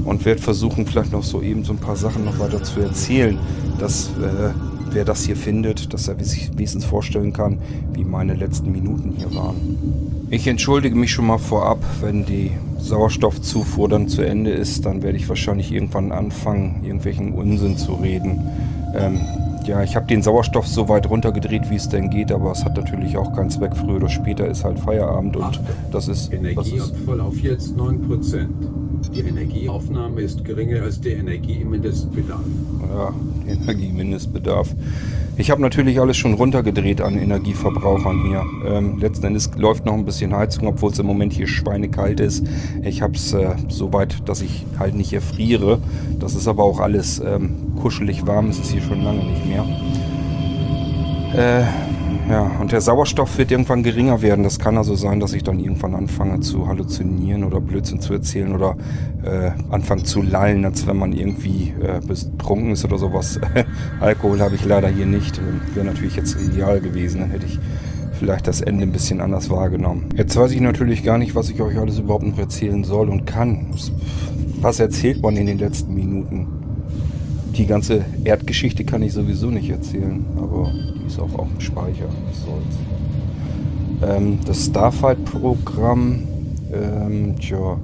Und 0.03 0.25
werde 0.25 0.41
versuchen, 0.41 0.86
vielleicht 0.86 1.13
noch 1.13 1.24
so 1.24 1.41
eben 1.41 1.63
so 1.63 1.72
ein 1.72 1.79
paar 1.79 1.96
Sachen 1.96 2.25
noch 2.25 2.39
weiter 2.39 2.62
zu 2.62 2.82
erzählen, 2.82 3.39
dass 3.79 4.08
äh, 4.10 4.51
wer 4.91 5.05
das 5.05 5.24
hier 5.24 5.38
findet, 5.38 5.93
dass 5.93 6.10
er 6.10 6.22
sich 6.22 6.51
wenigstens 6.51 6.84
vorstellen 6.84 7.32
kann, 7.32 7.60
wie 7.93 8.03
meine 8.03 8.34
letzten 8.34 8.72
Minuten 8.72 9.13
hier 9.17 9.34
waren. 9.34 10.12
Ich 10.33 10.47
entschuldige 10.47 10.95
mich 10.95 11.11
schon 11.11 11.27
mal 11.27 11.37
vorab, 11.37 11.77
wenn 12.01 12.25
die 12.25 12.49
Sauerstoffzufuhr 12.79 13.87
dann 13.87 14.07
zu 14.07 14.23
Ende 14.23 14.49
ist, 14.49 14.83
dann 14.83 15.03
werde 15.03 15.15
ich 15.15 15.29
wahrscheinlich 15.29 15.71
irgendwann 15.71 16.11
anfangen, 16.11 16.79
irgendwelchen 16.83 17.33
Unsinn 17.33 17.77
zu 17.77 17.93
reden. 17.93 18.41
Ähm, 18.95 19.21
ja, 19.67 19.84
ich 19.84 19.96
habe 19.96 20.05
den 20.08 20.22
Sauerstoff 20.22 20.67
so 20.67 20.89
weit 20.89 21.10
runtergedreht, 21.10 21.70
wie 21.70 21.75
es 21.75 21.89
denn 21.89 22.10
geht, 22.10 22.32
aber 22.32 22.51
es 22.51 22.63
hat 22.65 22.75
natürlich 22.75 23.17
auch 23.17 23.34
keinen 23.34 23.50
Zweck. 23.50 23.75
Früher 23.75 23.96
oder 23.96 24.10
später 24.10 24.48
ist 24.48 24.63
halt 24.63 24.79
Feierabend 24.79 25.38
und 25.38 25.60
das 25.91 26.08
ist. 26.08 26.32
Energieabfall 26.34 27.22
auf 27.22 27.38
jetzt 27.39 27.75
9%. 27.75 28.48
Die 29.13 29.20
Energieaufnahme 29.20 30.22
ist 30.22 30.46
geringer 30.46 30.84
als 30.84 31.01
der 31.01 31.17
Energiemindestbedarf. 31.17 32.41
Ja, 32.89 33.13
Energiemindestbedarf. 33.48 34.74
Ich 35.36 35.50
habe 35.50 35.62
natürlich 35.62 36.00
alles 36.00 36.15
schon 36.15 36.36
runtergedreht 36.36 37.01
an 37.01 37.17
Energieverbrauchern 37.17 38.27
hier. 38.27 38.46
Ähm, 38.67 39.00
letzten 39.00 39.25
Endes 39.25 39.50
läuft 39.58 39.84
noch 39.86 39.93
ein 39.93 40.05
bisschen 40.05 40.36
Heizung, 40.36 40.67
obwohl 40.67 40.91
es 40.91 41.00
im 41.00 41.08
Moment 41.08 41.34
hier 41.34 41.48
schweinekalt 41.48 42.20
ist. 42.20 42.46
Ich 42.84 43.01
habe 43.01 43.15
es 43.15 43.34
äh, 43.34 43.55
so 43.67 43.91
weit, 43.93 44.29
dass 44.29 44.41
ich 44.41 44.65
halt 44.77 44.93
nicht 44.93 45.12
erfriere. 45.12 45.79
Das 46.20 46.36
ist 46.36 46.48
aber 46.48 46.63
auch 46.63 46.79
alles 46.79 47.20
ähm, 47.20 47.73
kuschelig 47.83 48.25
warm. 48.25 48.47
Es 48.47 48.59
ist 48.59 48.71
hier 48.71 48.81
schon 48.81 49.03
lange 49.03 49.25
nicht 49.25 49.45
mehr. 49.45 49.65
Äh, 51.35 51.63
ja, 52.29 52.49
und 52.61 52.71
der 52.71 52.79
Sauerstoff 52.79 53.37
wird 53.37 53.51
irgendwann 53.51 53.83
geringer 53.83 54.21
werden. 54.21 54.45
Das 54.45 54.57
kann 54.57 54.77
also 54.77 54.95
sein, 54.95 55.19
dass 55.19 55.33
ich 55.33 55.43
dann 55.43 55.59
irgendwann 55.59 55.93
anfange 55.93 56.39
zu 56.39 56.65
halluzinieren 56.65 57.43
oder 57.43 57.59
Blödsinn 57.59 57.99
zu 57.99 58.13
erzählen 58.13 58.55
oder 58.55 58.77
äh, 59.25 59.51
anfange 59.69 60.03
zu 60.03 60.21
lallen, 60.21 60.63
als 60.63 60.87
wenn 60.87 60.95
man 60.95 61.11
irgendwie 61.11 61.73
äh, 61.81 61.99
betrunken 61.99 62.71
ist 62.71 62.85
oder 62.85 62.97
sowas. 62.97 63.37
Alkohol 63.99 64.39
habe 64.39 64.55
ich 64.55 64.63
leider 64.63 64.87
hier 64.87 65.05
nicht. 65.05 65.41
Wäre 65.73 65.85
natürlich 65.85 66.15
jetzt 66.15 66.37
ideal 66.39 66.79
gewesen, 66.79 67.19
dann 67.19 67.31
hätte 67.31 67.47
ich 67.47 67.59
vielleicht 68.17 68.47
das 68.47 68.61
Ende 68.61 68.83
ein 68.83 68.93
bisschen 68.93 69.19
anders 69.19 69.49
wahrgenommen. 69.49 70.07
Jetzt 70.15 70.37
weiß 70.37 70.51
ich 70.51 70.61
natürlich 70.61 71.03
gar 71.03 71.17
nicht, 71.17 71.35
was 71.35 71.49
ich 71.49 71.61
euch 71.61 71.77
alles 71.77 71.99
überhaupt 71.99 72.25
noch 72.25 72.39
erzählen 72.39 72.85
soll 72.85 73.09
und 73.09 73.25
kann. 73.25 73.65
Was 74.61 74.79
erzählt 74.79 75.21
man 75.21 75.35
in 75.35 75.47
den 75.47 75.59
letzten 75.59 75.93
Minuten? 75.93 76.62
Die 77.55 77.67
ganze 77.67 78.03
Erdgeschichte 78.24 78.83
kann 78.83 79.03
ich 79.03 79.13
sowieso 79.13 79.51
nicht 79.51 79.69
erzählen, 79.69 80.25
aber 80.38 80.72
die 80.74 81.05
ist 81.05 81.19
auch 81.19 81.38
auf 81.38 81.48
dem 81.50 81.62
Speicher. 81.62 82.07
Was 82.27 82.41
soll's. 82.41 84.17
Ähm, 84.17 84.39
das 84.43 84.65
Starfight-Programm, 84.65 86.24
ähm, 86.74 87.36
tja, 87.39 87.77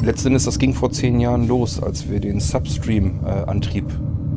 letztendlich, 0.00 0.44
das 0.44 0.60
ging 0.60 0.74
vor 0.74 0.92
zehn 0.92 1.18
Jahren 1.18 1.48
los, 1.48 1.82
als 1.82 2.08
wir 2.08 2.20
den 2.20 2.38
Substream-Antrieb 2.38 3.86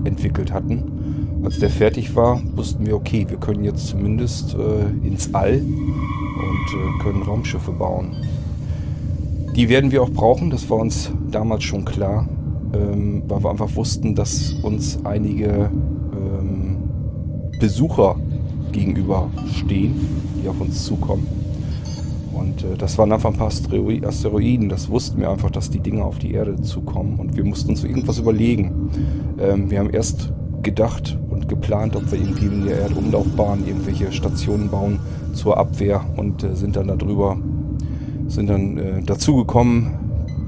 entwickelt 0.05 0.51
hatten. 0.51 1.41
Als 1.43 1.60
der 1.60 1.69
fertig 1.69 2.15
war, 2.15 2.41
wussten 2.55 2.88
wir, 2.88 2.95
okay, 2.95 3.27
wir 3.29 3.38
können 3.38 3.63
jetzt 3.63 3.89
zumindest 3.89 4.55
äh, 4.55 5.07
ins 5.07 5.36
All 5.36 5.60
und 5.60 5.62
äh, 5.62 7.03
können 7.03 7.21
Raumschiffe 7.21 7.71
bauen. 7.71 8.15
Die 9.55 9.69
werden 9.69 9.91
wir 9.91 10.01
auch 10.01 10.12
brauchen, 10.12 10.50
das 10.50 10.67
war 10.67 10.77
uns 10.77 11.12
damals 11.29 11.63
schon 11.63 11.86
klar 11.86 12.27
ähm, 12.73 13.23
weil 13.27 13.43
wir 13.43 13.49
einfach 13.49 13.75
wussten, 13.75 14.15
dass 14.15 14.53
uns 14.63 14.99
einige 15.03 15.69
ähm, 16.13 16.77
Besucher 17.59 18.15
gegenüber 18.71 19.29
stehen, 19.53 19.95
die 20.41 20.47
auf 20.47 20.59
uns 20.59 20.85
zukommen. 20.85 21.27
Und 22.33 22.63
äh, 22.63 22.77
das 22.77 22.97
waren 22.97 23.11
einfach 23.11 23.31
ein 23.31 23.37
paar 23.37 23.47
Asteroiden. 23.47 24.69
Das 24.69 24.89
wussten 24.89 25.19
wir 25.19 25.29
einfach, 25.29 25.51
dass 25.51 25.69
die 25.69 25.79
Dinge 25.79 26.03
auf 26.03 26.19
die 26.19 26.33
Erde 26.33 26.61
zukommen. 26.61 27.19
Und 27.19 27.35
wir 27.35 27.43
mussten 27.43 27.71
uns 27.71 27.83
irgendwas 27.83 28.19
überlegen. 28.19 28.89
Ähm, 29.39 29.69
wir 29.69 29.79
haben 29.79 29.89
erst 29.89 30.31
gedacht 30.63 31.17
und 31.29 31.49
geplant, 31.49 31.95
ob 31.95 32.11
wir 32.11 32.19
irgendwie 32.19 32.45
in 32.45 32.65
der 32.65 32.79
Erdumlaufbahn 32.81 33.65
irgendwelche 33.67 34.11
Stationen 34.11 34.69
bauen 34.69 34.99
zur 35.33 35.57
Abwehr 35.57 36.05
und 36.17 36.43
äh, 36.43 36.55
sind 36.55 36.75
dann 36.75 36.87
darüber, 36.87 37.37
sind 38.27 38.49
dann 38.49 38.77
äh, 38.77 39.01
dazugekommen, 39.03 40.00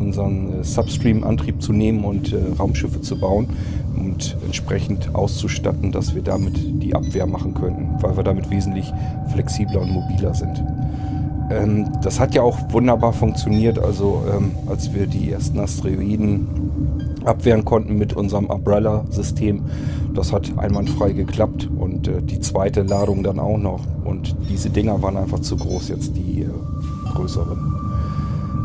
unseren 0.04 0.62
äh, 0.62 0.64
Substream-Antrieb 0.64 1.62
zu 1.62 1.74
nehmen 1.74 2.04
und 2.04 2.34
äh, 2.34 2.38
Raumschiffe 2.60 3.02
zu 3.02 3.20
bauen 3.20 3.48
und 3.96 4.38
entsprechend 4.46 5.14
auszustatten, 5.16 5.92
dass 5.92 6.16
wir 6.16 6.22
damit 6.22 6.54
die 6.82 6.96
Abwehr 6.96 7.26
machen 7.26 7.54
könnten, 7.54 7.90
weil 8.02 8.16
wir 8.18 8.24
damit 8.24 8.50
wesentlich 8.50 8.92
flexibler 9.32 9.82
und 9.82 9.92
mobiler 9.92 10.34
sind. 10.34 10.64
Ähm, 11.50 11.90
das 12.02 12.20
hat 12.20 12.36
ja 12.36 12.42
auch 12.42 12.58
wunderbar 12.70 13.14
funktioniert, 13.14 13.80
also 13.80 14.24
ähm, 14.34 14.52
als 14.68 14.94
wir 14.94 15.08
die 15.08 15.32
ersten 15.32 15.60
Asteroiden 15.60 16.48
abwehren 17.26 17.64
konnten 17.66 17.98
mit 17.98 18.14
unserem 18.14 18.48
Umbrella-System. 18.48 19.62
Das 20.14 20.32
hat 20.32 20.58
einwandfrei 20.58 21.14
geklappt 21.14 21.70
und 21.76 22.08
äh, 22.08 22.22
die 22.22 22.40
zweite 22.40 22.84
Ladung 22.84 23.24
dann 23.24 23.40
auch 23.40 23.58
noch. 23.58 23.82
Und 24.04 24.36
diese 24.50 24.70
Dinger 24.70 25.02
waren 25.02 25.18
einfach 25.18 25.40
zu 25.40 25.56
groß, 25.56 25.90
jetzt 25.90 26.16
die 26.16 26.42
äh, 26.42 26.50
größeren. 27.14 27.93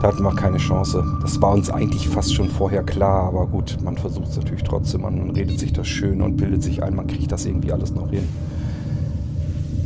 Da 0.00 0.08
hatten 0.08 0.22
wir 0.22 0.34
keine 0.34 0.58
Chance. 0.58 1.04
Das 1.22 1.42
war 1.42 1.52
uns 1.52 1.70
eigentlich 1.70 2.08
fast 2.08 2.32
schon 2.32 2.48
vorher 2.48 2.84
klar, 2.84 3.24
aber 3.24 3.46
gut, 3.46 3.78
man 3.82 3.96
versucht 3.96 4.28
es 4.28 4.36
natürlich 4.36 4.62
trotzdem. 4.62 5.00
Man 5.00 5.30
redet 5.30 5.58
sich 5.58 5.72
das 5.72 5.88
schön 5.88 6.22
und 6.22 6.36
bildet 6.36 6.62
sich 6.62 6.82
ein, 6.84 6.94
man 6.94 7.08
kriegt 7.08 7.32
das 7.32 7.46
irgendwie 7.46 7.72
alles 7.72 7.92
noch 7.92 8.10
hin. 8.10 8.22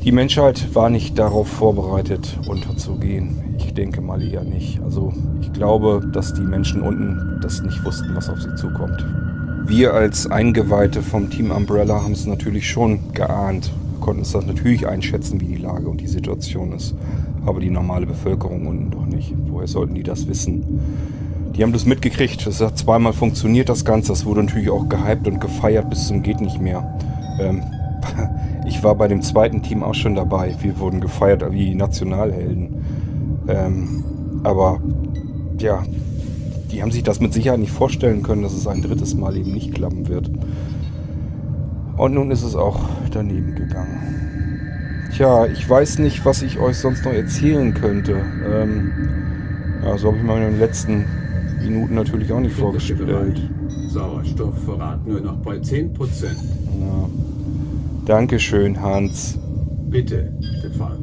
Die 0.05 0.13
Menschheit 0.13 0.75
war 0.75 0.91
nicht 0.91 1.19
darauf 1.19 1.49
vorbereitet, 1.49 2.39
unterzugehen. 2.47 3.55
Ich 3.57 3.73
denke 3.73 4.03
mal 4.03 4.21
eher 4.21 4.45
nicht. 4.45 4.83
Also 4.83 5.15
ich 5.41 5.53
glaube, 5.53 6.03
dass 6.13 6.35
die 6.35 6.43
Menschen 6.43 6.83
unten 6.83 7.39
das 7.41 7.63
nicht 7.63 7.83
wussten, 7.85 8.15
was 8.15 8.29
auf 8.29 8.43
sie 8.43 8.55
zukommt. 8.57 9.07
Wir 9.65 9.95
als 9.95 10.31
Eingeweihte 10.31 11.03
vom 11.03 11.31
Team 11.31 11.53
Umbrella 11.53 12.03
haben 12.03 12.13
es 12.13 12.27
natürlich 12.27 12.69
schon 12.69 13.13
geahnt, 13.15 13.73
konnten 14.01 14.23
es 14.23 14.33
das 14.33 14.45
natürlich 14.45 14.87
einschätzen, 14.87 15.41
wie 15.41 15.47
die 15.47 15.63
Lage 15.63 15.89
und 15.89 16.01
die 16.01 16.09
Situation 16.09 16.73
ist 16.73 16.95
aber 17.45 17.61
die 17.61 17.71
normale 17.71 18.07
Bevölkerung 18.07 18.67
unten 18.67 18.91
doch 18.91 19.07
nicht. 19.07 19.35
Woher 19.49 19.67
sollten 19.67 19.95
die 19.95 20.03
das 20.03 20.29
wissen? 20.29 20.81
Die 21.55 21.63
haben 21.63 21.73
das 21.73 21.85
mitgekriegt. 21.85 22.47
Das 22.47 22.61
hat 22.61 22.79
zweimal 22.79 23.13
funktioniert, 23.13 23.69
das 23.69 23.85
Ganze. 23.85 24.09
Das 24.09 24.25
wurde 24.25 24.43
natürlich 24.43 24.71
auch 24.71 24.89
gehypt 24.89 25.27
und 25.29 25.41
gefeiert 25.41 25.91
bis 25.91 26.07
zum 26.07 26.23
geht 26.23 26.41
nicht 26.41 26.61
mehr. 26.61 26.99
Ähm, 27.41 27.63
ich 28.67 28.83
war 28.83 28.95
bei 28.95 29.09
dem 29.09 29.23
zweiten 29.23 29.63
Team 29.63 29.83
auch 29.83 29.95
schon 29.95 30.15
dabei. 30.15 30.55
Wir 30.61 30.79
wurden 30.79 31.01
gefeiert 31.01 31.45
wie 31.53 31.75
Nationalhelden. 31.75 32.85
Ähm, 33.49 34.05
aber 34.45 34.81
ja, 35.59 35.83
die 36.71 36.83
haben 36.83 36.91
sich 36.91 37.03
das 37.03 37.21
mit 37.21 37.33
Sicherheit 37.35 37.61
nicht 37.61 37.73
vorstellen 37.73 38.23
können, 38.23 38.43
dass 38.43 38.55
es 38.55 38.67
ein 38.67 38.83
drittes 38.83 39.15
Mal 39.15 39.37
eben 39.37 39.53
nicht 39.53 39.75
klappen 39.75 40.09
wird. 40.09 40.31
Und 41.97 42.15
nun 42.15 42.31
ist 42.31 42.43
es 42.43 42.57
auch 42.57 42.81
daneben 43.11 43.55
gegangen. 43.55 44.32
Tja, 45.15 45.47
ich 45.47 45.69
weiß 45.69 45.99
nicht, 45.99 46.25
was 46.25 46.41
ich 46.41 46.59
euch 46.59 46.79
sonst 46.79 47.05
noch 47.05 47.13
erzählen 47.13 47.75
könnte. 47.75 48.17
Ähm, 48.47 48.93
ja, 49.85 49.99
so 49.99 50.09
habe 50.09 50.17
ich 50.17 50.23
mir 50.23 50.37
in 50.37 50.53
den 50.53 50.59
letzten 50.59 51.05
Minuten 51.63 51.95
natürlich 51.95 52.33
auch 52.33 52.41
nicht 52.41 52.57
vorgestellt. 52.57 53.41
Sauerstoffvorrat 53.89 55.07
nur 55.07 55.21
noch 55.21 55.37
bei 55.37 55.57
10%. 55.57 55.91
Ja. 56.25 57.09
Dankeschön, 58.07 58.81
Hans. 58.81 59.39
Bitte, 59.91 60.33
Stefan. 60.59 60.97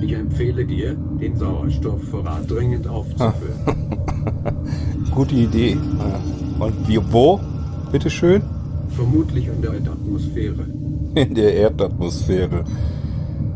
Ich 0.00 0.12
empfehle 0.12 0.64
dir, 0.64 0.96
den 1.20 1.36
Sauerstoffvorrat 1.36 2.50
dringend 2.50 2.88
aufzufüllen. 2.88 3.54
Gute 5.14 5.36
Idee. 5.36 5.76
Und 6.58 6.88
wie, 6.88 7.00
wo? 7.12 7.38
Bitteschön? 7.92 8.42
Vermutlich 8.88 9.46
in 9.46 9.62
der 9.62 9.74
Erdatmosphäre. 9.74 10.66
In 11.14 11.34
der 11.34 11.54
Erdatmosphäre. 11.54 12.64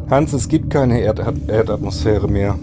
Hans, 0.08 0.32
es 0.32 0.48
gibt 0.48 0.70
keine 0.70 1.00
Erd 1.00 1.20
Erdatmosphäre 1.48 2.28
mehr. 2.28 2.56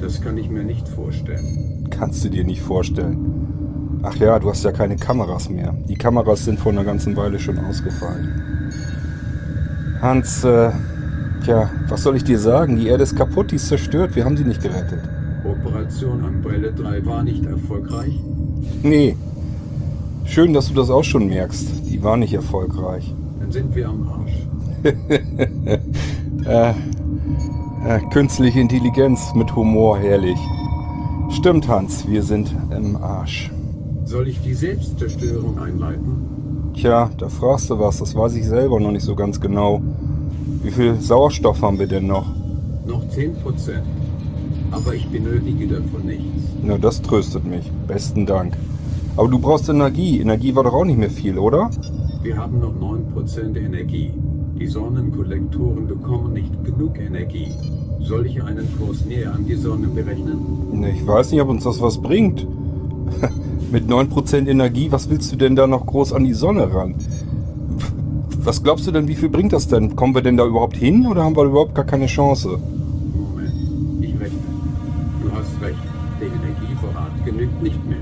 Das 0.00 0.20
kann 0.20 0.36
ich 0.36 0.50
mir 0.50 0.64
nicht 0.64 0.88
vorstellen. 0.88 1.86
Kannst 1.90 2.24
du 2.24 2.28
dir 2.28 2.42
nicht 2.42 2.60
vorstellen. 2.60 4.00
Ach 4.02 4.16
ja, 4.16 4.36
du 4.40 4.50
hast 4.50 4.64
ja 4.64 4.72
keine 4.72 4.96
Kameras 4.96 5.48
mehr. 5.48 5.76
Die 5.88 5.94
Kameras 5.94 6.44
sind 6.44 6.58
vor 6.58 6.72
einer 6.72 6.82
ganzen 6.82 7.16
Weile 7.16 7.38
schon 7.38 7.56
ausgefallen. 7.58 8.72
Hans, 10.00 10.42
äh, 10.42 10.72
tja, 11.44 11.70
was 11.88 12.02
soll 12.02 12.16
ich 12.16 12.24
dir 12.24 12.40
sagen? 12.40 12.74
Die 12.74 12.88
Erde 12.88 13.04
ist 13.04 13.14
kaputt, 13.14 13.52
die 13.52 13.56
ist 13.56 13.68
zerstört. 13.68 14.16
Wir 14.16 14.24
haben 14.24 14.36
sie 14.36 14.44
nicht 14.44 14.60
gerettet. 14.60 14.98
Operation 15.44 16.24
Umbrella 16.24 16.70
3 16.72 17.06
war 17.06 17.22
nicht 17.22 17.44
erfolgreich? 17.46 18.18
Nee. 18.82 19.16
Schön, 20.24 20.52
dass 20.52 20.66
du 20.66 20.74
das 20.74 20.90
auch 20.90 21.04
schon 21.04 21.28
merkst. 21.28 21.68
Die 21.88 22.02
war 22.02 22.16
nicht 22.16 22.34
erfolgreich. 22.34 23.14
Dann 23.38 23.52
sind 23.52 23.72
wir 23.72 23.88
am 23.88 24.08
Arsch. 24.08 24.48
äh, 26.46 26.70
äh, 26.70 28.00
künstliche 28.10 28.60
Intelligenz 28.60 29.34
mit 29.34 29.54
Humor, 29.54 29.98
herrlich. 29.98 30.38
Stimmt, 31.30 31.68
Hans, 31.68 32.06
wir 32.08 32.22
sind 32.22 32.54
im 32.76 32.96
Arsch. 32.96 33.50
Soll 34.04 34.28
ich 34.28 34.40
die 34.42 34.54
Selbstzerstörung 34.54 35.58
einleiten? 35.58 36.72
Tja, 36.74 37.10
da 37.18 37.28
fragst 37.28 37.70
du 37.70 37.78
was, 37.78 37.98
das 37.98 38.14
weiß 38.14 38.34
ich 38.34 38.46
selber 38.46 38.80
noch 38.80 38.92
nicht 38.92 39.04
so 39.04 39.14
ganz 39.14 39.40
genau. 39.40 39.80
Wie 40.62 40.70
viel 40.70 41.00
Sauerstoff 41.00 41.62
haben 41.62 41.78
wir 41.78 41.86
denn 41.86 42.06
noch? 42.06 42.26
Noch 42.86 43.02
10%. 43.04 43.34
Aber 44.70 44.94
ich 44.94 45.06
benötige 45.08 45.66
davon 45.66 46.06
nichts. 46.06 46.24
Na, 46.62 46.78
das 46.78 47.02
tröstet 47.02 47.44
mich. 47.44 47.70
Besten 47.86 48.26
Dank. 48.26 48.56
Aber 49.16 49.28
du 49.28 49.38
brauchst 49.38 49.68
Energie. 49.68 50.20
Energie 50.20 50.54
war 50.54 50.64
doch 50.64 50.72
auch 50.72 50.84
nicht 50.84 50.98
mehr 50.98 51.10
viel, 51.10 51.38
oder? 51.38 51.70
Wir 52.22 52.36
haben 52.36 52.60
noch 52.60 52.74
9% 52.74 53.56
Energie. 53.56 54.12
Die 54.58 54.66
Sonnenkollektoren 54.66 55.86
bekommen 55.86 56.34
nicht 56.34 56.64
genug 56.64 56.98
Energie. 56.98 57.52
Soll 58.00 58.26
ich 58.26 58.42
einen 58.42 58.68
Kurs 58.78 59.04
näher 59.04 59.34
an 59.34 59.46
die 59.46 59.54
Sonne 59.54 59.88
berechnen? 59.88 60.38
Ne, 60.72 60.90
ich 60.92 61.06
weiß 61.06 61.32
nicht, 61.32 61.40
ob 61.40 61.48
uns 61.48 61.64
das 61.64 61.80
was 61.80 61.98
bringt. 61.98 62.46
Mit 63.72 63.88
9% 63.88 64.48
Energie, 64.48 64.92
was 64.92 65.08
willst 65.08 65.32
du 65.32 65.36
denn 65.36 65.56
da 65.56 65.66
noch 65.66 65.86
groß 65.86 66.12
an 66.12 66.24
die 66.24 66.34
Sonne 66.34 66.72
ran? 66.74 66.94
Was 68.44 68.62
glaubst 68.62 68.86
du 68.86 68.90
denn, 68.90 69.08
wie 69.08 69.14
viel 69.14 69.28
bringt 69.28 69.52
das 69.52 69.68
denn? 69.68 69.96
Kommen 69.96 70.14
wir 70.14 70.22
denn 70.22 70.36
da 70.36 70.44
überhaupt 70.44 70.76
hin 70.76 71.06
oder 71.06 71.22
haben 71.24 71.36
wir 71.36 71.44
überhaupt 71.44 71.74
gar 71.74 71.84
keine 71.84 72.06
Chance? 72.06 72.58
Moment, 73.14 73.54
ich 74.00 74.18
rechne. 74.20 74.38
Du 75.22 75.30
hast 75.30 75.62
recht, 75.62 75.78
der 76.20 76.26
Energievorrat 76.26 77.24
genügt 77.24 77.62
nicht 77.62 77.88
mehr. 77.88 77.98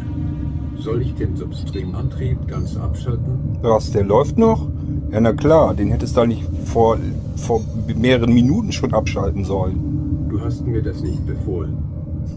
Soll 0.78 1.02
ich 1.02 1.14
den 1.14 1.36
Substreamantrieb 1.36 2.48
ganz 2.48 2.76
abschalten? 2.76 3.58
Was, 3.60 3.92
der 3.92 4.04
läuft 4.04 4.38
noch? 4.38 4.66
Ja, 5.12 5.20
na 5.20 5.32
klar, 5.32 5.74
den 5.74 5.90
hättest 5.90 6.16
du 6.16 6.24
nicht 6.24 6.44
vor, 6.66 6.96
vor 7.36 7.62
mehreren 7.96 8.32
Minuten 8.32 8.70
schon 8.70 8.94
abschalten 8.94 9.44
sollen. 9.44 10.28
Du 10.28 10.40
hast 10.40 10.64
mir 10.64 10.82
das 10.82 11.02
nicht 11.02 11.26
befohlen. 11.26 11.76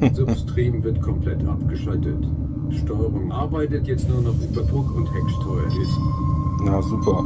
Substream 0.13 0.84
wird 0.84 1.01
komplett 1.01 1.46
abgeschaltet. 1.48 2.18
Steuerung 2.72 3.31
arbeitet 3.31 3.88
jetzt 3.88 4.09
nur 4.09 4.22
noch 4.22 4.33
über 4.42 4.64
Druck- 4.64 4.96
und 4.96 5.07
Hecksteuerhilfen. 5.14 6.03
Na 6.66 6.81
super. 6.81 7.24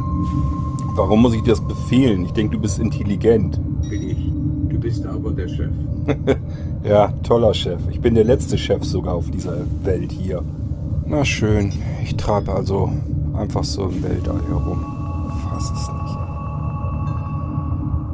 Warum 0.95 1.21
muss 1.21 1.33
ich 1.33 1.41
dir 1.43 1.51
das 1.51 1.61
befehlen? 1.61 2.25
Ich 2.25 2.33
denke, 2.33 2.55
du 2.55 2.61
bist 2.61 2.79
intelligent. 2.79 3.59
Bin 3.89 4.09
ich. 4.09 4.31
Du 4.67 4.77
bist 4.79 5.05
aber 5.05 5.31
der 5.31 5.47
Chef. 5.47 5.71
ja, 6.83 7.13
toller 7.23 7.53
Chef. 7.53 7.79
Ich 7.89 8.01
bin 8.01 8.15
der 8.15 8.25
letzte 8.25 8.57
Chef 8.57 8.83
sogar 8.83 9.13
auf 9.13 9.31
dieser 9.31 9.59
Welt 9.83 10.11
hier. 10.11 10.43
Na 11.05 11.23
schön. 11.23 11.71
Ich 12.03 12.17
treibe 12.17 12.53
also 12.53 12.91
einfach 13.33 13.63
so 13.63 13.83
im 13.83 14.03
Weltall 14.03 14.41
herum. 14.49 14.96
Fass 15.57 15.71
es 15.71 15.87
nicht. 15.91 16.17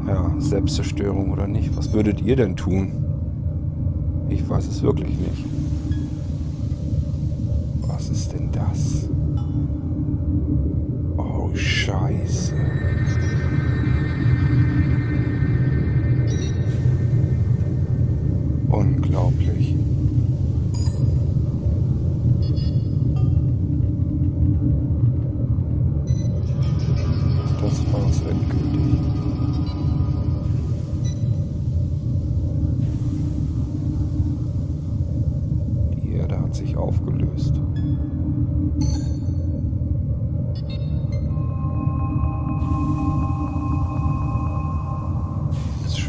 Ja, 0.07 0.33
Selbstzerstörung 0.39 1.31
oder 1.31 1.45
nicht. 1.45 1.75
Was 1.75 1.91
würdet 1.91 2.21
ihr 2.21 2.37
denn 2.37 2.55
tun? 2.55 2.93
Ich 4.29 4.47
weiß 4.47 4.65
es 4.65 4.81
wirklich 4.81 5.17
nicht. 5.17 5.45
Was 7.85 8.07
ist 8.07 8.31
denn 8.31 8.49
das? 8.53 9.09
Oh, 11.17 11.53
Scheiße. 11.53 12.55
Unglaublich. 18.69 19.75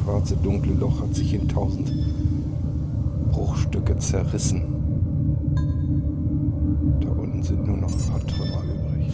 Schwarze 0.04 0.36
dunkle 0.36 0.74
Loch 0.74 1.00
hat 1.00 1.14
sich 1.14 1.32
in 1.32 1.48
tausend 1.48 1.90
Bruchstücke 3.32 3.96
zerrissen. 3.96 4.62
Da 7.00 7.08
unten 7.08 7.42
sind 7.42 7.66
nur 7.66 7.78
noch 7.78 7.90
ein 7.90 8.10
paar 8.10 8.20
Trümmer 8.26 8.62
übrig. 8.64 9.12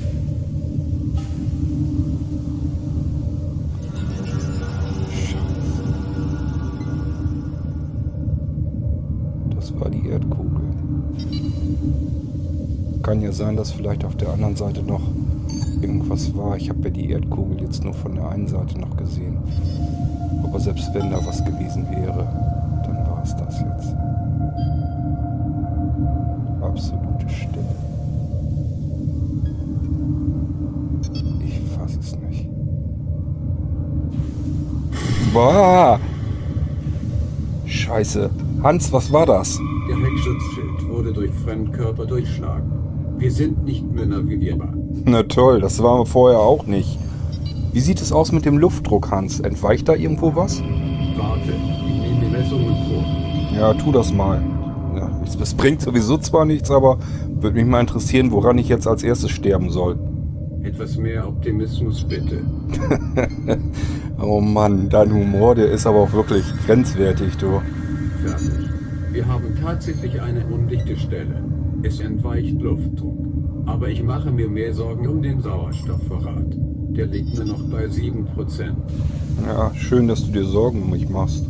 Das 9.55 9.79
war 9.79 9.90
die 9.90 10.09
Erdkugel. 10.09 10.61
Kann 13.03 13.20
ja 13.20 13.31
sein, 13.31 13.57
dass 13.57 13.70
vielleicht 13.70 14.05
auf 14.05 14.16
der 14.16 14.33
anderen 14.33 14.57
Seite 14.57 14.83
noch 14.83 15.03
irgendwas 15.81 16.37
war. 16.37 16.57
Ich 16.57 16.68
habe 16.68 16.83
ja 16.83 16.90
die 16.90 17.11
Erdkugel 17.11 17.61
jetzt 17.61 17.85
nur 17.85 17.94
von 17.94 18.16
der 18.16 18.29
einen 18.29 18.48
Seite 18.48 18.79
noch 18.79 18.96
gesehen. 18.96 19.38
Aber 20.51 20.59
selbst 20.59 20.93
wenn 20.93 21.11
da 21.11 21.25
was 21.25 21.45
gewesen 21.45 21.87
wäre, 21.91 22.27
dann 22.85 23.07
war 23.07 23.23
es 23.23 23.37
das 23.37 23.61
jetzt. 23.61 23.95
Absolute 26.61 27.29
Stille. 27.29 27.65
Ich 31.47 31.61
fass 31.79 31.97
es 31.97 32.19
nicht. 32.19 32.49
Boah! 35.33 36.01
Scheiße. 37.67 38.29
Hans, 38.65 38.93
was 38.93 39.13
war 39.13 39.27
das? 39.27 39.57
Der 39.89 39.97
Heckschutzschild 39.99 40.89
wurde 40.89 41.13
durch 41.13 41.31
Fremdkörper 41.45 42.07
durchschlagen. 42.07 42.73
Wir 43.19 43.31
sind 43.31 43.65
nicht 43.65 43.89
mehr 43.89 44.07
navigierbar. 44.07 44.75
Na 45.05 45.23
toll, 45.23 45.61
das 45.61 45.81
waren 45.81 46.01
wir 46.01 46.07
vorher 46.07 46.41
auch 46.41 46.67
nicht. 46.67 46.99
Wie 47.72 47.80
sieht 47.80 48.00
es 48.02 48.11
aus 48.11 48.33
mit 48.33 48.44
dem 48.44 48.59
Luftdruck, 48.59 49.12
Hans? 49.12 49.38
Entweicht 49.38 49.88
da 49.88 49.94
irgendwo 49.94 50.35
was? 50.35 50.61
Warte, 51.16 51.52
ich 51.87 52.00
nehme 52.00 52.20
die 52.20 52.30
Messungen 52.30 52.74
vor. 52.88 53.56
Ja, 53.56 53.74
tu 53.74 53.92
das 53.92 54.12
mal. 54.12 54.42
Ja, 54.96 55.09
es 55.40 55.54
bringt 55.54 55.80
sowieso 55.80 56.18
zwar 56.18 56.44
nichts, 56.44 56.70
aber 56.72 56.98
würde 57.28 57.56
mich 57.56 57.66
mal 57.66 57.80
interessieren, 57.80 58.33
woran 58.33 58.59
ich 58.59 58.68
jetzt 58.68 58.88
als 58.88 59.04
erstes 59.04 59.30
sterben 59.30 59.70
soll. 59.70 59.98
Etwas 60.64 60.96
mehr 60.96 61.28
Optimismus 61.28 62.04
bitte. 62.04 62.42
oh 64.20 64.40
Mann, 64.40 64.88
dein 64.88 65.12
Humor, 65.12 65.54
der 65.54 65.70
ist 65.70 65.87
aber 65.87 66.00
auch 66.00 66.12
wirklich 66.12 66.44
grenzwertig, 66.66 67.37
du. 67.37 67.61
Fertig. 68.24 68.68
Wir 69.12 69.26
haben 69.26 69.54
tatsächlich 69.62 70.20
eine 70.20 70.44
undichte 70.46 70.96
Stelle. 70.96 71.42
Es 71.83 72.00
entweicht 72.00 72.61
Luftdruck. 72.61 73.18
Aber 73.66 73.88
ich 73.88 74.02
mache 74.02 74.33
mir 74.33 74.48
mehr 74.48 74.74
Sorgen 74.74 75.06
um 75.06 75.22
den 75.22 75.40
Sauerstoffvorrat. 75.40 76.56
Der 77.01 77.07
liegt 77.07 77.35
nur 77.35 77.47
noch 77.47 77.63
bei 77.71 77.87
7%. 77.87 78.27
Ja, 79.47 79.73
schön, 79.75 80.07
dass 80.07 80.23
du 80.23 80.33
dir 80.33 80.45
Sorgen 80.45 80.83
um 80.83 80.91
mich 80.91 81.09
machst. 81.09 81.47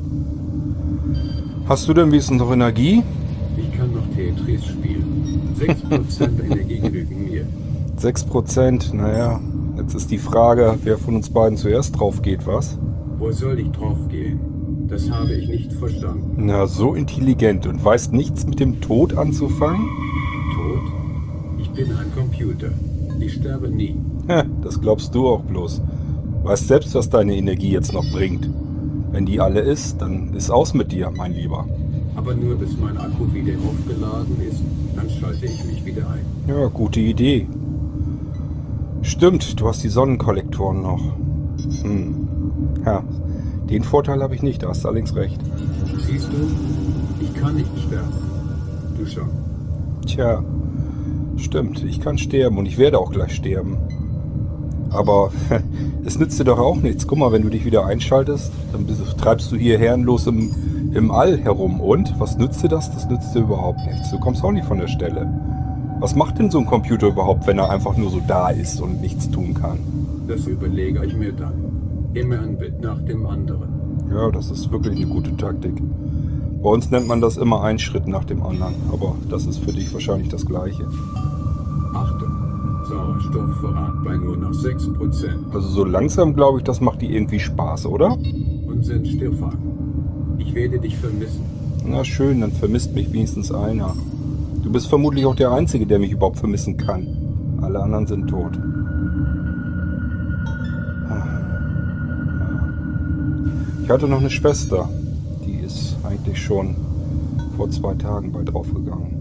Hast 1.66 1.88
du 1.88 1.92
denn 1.92 2.12
wenigstens 2.12 2.38
noch 2.38 2.52
Energie? 2.52 3.02
Ich 3.56 3.76
kann 3.76 3.92
noch 3.92 4.06
Tetris 4.14 4.64
spielen. 4.64 5.50
6% 5.58 6.44
Energie 6.44 6.78
genügen 6.78 7.24
mir. 7.28 7.46
6%, 8.00 8.94
naja, 8.94 9.40
jetzt 9.76 9.94
ist 9.96 10.12
die 10.12 10.18
Frage, 10.18 10.78
wer 10.84 10.98
von 10.98 11.16
uns 11.16 11.30
beiden 11.30 11.58
zuerst 11.58 11.98
drauf 11.98 12.22
geht, 12.22 12.46
was? 12.46 12.78
Wo 13.18 13.32
soll 13.32 13.58
ich 13.58 13.72
drauf 13.72 13.98
gehen? 14.08 14.86
Das 14.86 15.10
habe 15.10 15.32
ich 15.32 15.48
nicht 15.48 15.72
verstanden. 15.72 16.34
Na, 16.36 16.68
so 16.68 16.94
intelligent 16.94 17.66
und 17.66 17.84
weißt 17.84 18.12
nichts 18.12 18.46
mit 18.46 18.60
dem 18.60 18.80
Tod 18.80 19.18
anzufangen? 19.18 19.88
Tod? 20.54 20.92
Ich 21.58 21.70
bin 21.70 21.90
ein 21.90 22.12
Computer. 22.14 22.70
Ich 23.18 23.34
sterbe 23.34 23.68
nie. 23.68 23.96
Das 24.62 24.80
glaubst 24.80 25.14
du 25.14 25.28
auch 25.28 25.42
bloß. 25.42 25.82
Weißt 26.42 26.68
selbst, 26.68 26.94
was 26.94 27.10
deine 27.10 27.36
Energie 27.36 27.70
jetzt 27.70 27.92
noch 27.92 28.08
bringt. 28.10 28.48
Wenn 29.12 29.26
die 29.26 29.40
alle 29.40 29.60
ist, 29.60 30.00
dann 30.00 30.34
ist 30.34 30.50
aus 30.50 30.74
mit 30.74 30.92
dir, 30.92 31.10
mein 31.14 31.32
Lieber. 31.32 31.66
Aber 32.16 32.34
nur 32.34 32.56
bis 32.56 32.76
mein 32.78 32.96
Akku 32.96 33.32
wieder 33.32 33.54
aufgeladen 33.58 34.36
ist, 34.48 34.60
dann 34.94 35.08
schalte 35.10 35.46
ich 35.46 35.64
mich 35.64 35.84
wieder 35.84 36.02
ein. 36.10 36.24
Ja, 36.48 36.66
gute 36.68 37.00
Idee. 37.00 37.46
Stimmt, 39.02 39.58
du 39.58 39.68
hast 39.68 39.82
die 39.82 39.88
Sonnenkollektoren 39.88 40.82
noch. 40.82 41.00
Hm. 41.82 42.28
Ja, 42.84 43.02
den 43.68 43.82
Vorteil 43.82 44.22
habe 44.22 44.34
ich 44.34 44.42
nicht, 44.42 44.62
da 44.62 44.68
hast 44.68 44.84
du 44.84 44.88
allerdings 44.88 45.14
recht. 45.14 45.40
Siehst 45.98 46.28
du, 46.28 47.22
ich 47.22 47.34
kann 47.34 47.54
nicht 47.56 47.70
sterben. 47.86 48.12
Du 48.98 49.06
schon. 49.06 49.28
Tja, 50.06 50.44
stimmt, 51.36 51.84
ich 51.84 52.00
kann 52.00 52.18
sterben 52.18 52.58
und 52.58 52.66
ich 52.66 52.78
werde 52.78 52.98
auch 52.98 53.10
gleich 53.10 53.34
sterben. 53.34 53.78
Aber 54.90 55.30
es 56.04 56.18
nützt 56.18 56.38
dir 56.38 56.44
doch 56.44 56.58
auch 56.58 56.76
nichts. 56.76 57.06
Guck 57.06 57.18
mal, 57.18 57.32
wenn 57.32 57.42
du 57.42 57.48
dich 57.48 57.64
wieder 57.64 57.86
einschaltest, 57.86 58.52
dann 58.72 58.86
bist, 58.86 59.00
treibst 59.18 59.50
du 59.52 59.56
hier 59.56 59.78
herrenlos 59.78 60.26
im, 60.26 60.54
im 60.92 61.10
All 61.10 61.38
herum. 61.38 61.80
Und 61.80 62.18
was 62.18 62.36
nützt 62.36 62.62
dir 62.62 62.68
das? 62.68 62.92
Das 62.92 63.08
nützt 63.08 63.34
dir 63.34 63.40
überhaupt 63.40 63.80
nichts. 63.86 64.10
Du 64.10 64.18
kommst 64.18 64.42
auch 64.44 64.52
nicht 64.52 64.66
von 64.66 64.78
der 64.78 64.88
Stelle. 64.88 65.28
Was 66.00 66.14
macht 66.14 66.38
denn 66.38 66.50
so 66.50 66.58
ein 66.58 66.66
Computer 66.66 67.08
überhaupt, 67.08 67.46
wenn 67.46 67.58
er 67.58 67.70
einfach 67.70 67.96
nur 67.96 68.10
so 68.10 68.20
da 68.26 68.48
ist 68.48 68.80
und 68.80 69.00
nichts 69.00 69.30
tun 69.30 69.54
kann? 69.54 69.78
Das 70.26 70.46
überlege 70.46 71.04
ich 71.04 71.14
mir 71.14 71.32
dann. 71.32 71.52
Immer 72.14 72.40
ein 72.40 72.56
Bit 72.56 72.80
nach 72.80 73.00
dem 73.02 73.26
anderen. 73.26 73.68
Ja, 74.10 74.30
das 74.30 74.50
ist 74.50 74.72
wirklich 74.72 74.96
eine 74.96 75.06
gute 75.06 75.36
Taktik. 75.36 75.74
Bei 76.62 76.70
uns 76.70 76.90
nennt 76.90 77.06
man 77.06 77.20
das 77.20 77.36
immer 77.36 77.62
ein 77.62 77.78
Schritt 77.78 78.06
nach 78.06 78.24
dem 78.24 78.42
anderen, 78.42 78.74
aber 78.92 79.14
das 79.28 79.46
ist 79.46 79.58
für 79.58 79.72
dich 79.72 79.92
wahrscheinlich 79.92 80.28
das 80.28 80.44
gleiche. 80.44 80.84
Achtung, 83.20 83.32
Sauerstoffvorrat 83.32 84.04
bei 84.04 84.16
nur 84.16 84.36
noch 84.36 84.52
6% 84.52 85.52
Also 85.52 85.68
so 85.68 85.84
langsam 85.84 86.34
glaube 86.34 86.58
ich, 86.58 86.64
das 86.64 86.80
macht 86.80 87.02
dir 87.02 87.10
irgendwie 87.10 87.38
Spaß, 87.38 87.86
oder? 87.86 88.16
und 88.66 88.84
sind. 88.84 89.06
Ich 90.38 90.54
werde 90.54 90.78
dich 90.78 90.96
vermissen. 90.96 91.44
Na 91.86 92.04
schön, 92.04 92.40
dann 92.40 92.52
vermisst 92.52 92.94
mich 92.94 93.12
wenigstens 93.12 93.52
einer. 93.52 93.94
Du 94.62 94.70
bist 94.70 94.86
vermutlich 94.88 95.26
auch 95.26 95.34
der 95.34 95.50
Einzige, 95.52 95.86
der 95.86 95.98
mich 95.98 96.12
überhaupt 96.12 96.38
vermissen 96.38 96.76
kann. 96.76 97.06
Alle 97.60 97.82
anderen 97.82 98.06
sind 98.06 98.28
tot. 98.28 98.58
Ich 103.82 103.90
hatte 103.90 104.06
noch 104.06 104.20
eine 104.20 104.30
Schwester. 104.30 104.88
Die 105.44 105.56
ist 105.56 105.96
eigentlich 106.04 106.40
schon 106.40 106.76
vor 107.56 107.68
zwei 107.70 107.94
Tagen 107.94 108.30
bald 108.30 108.52
draufgegangen. 108.52 109.20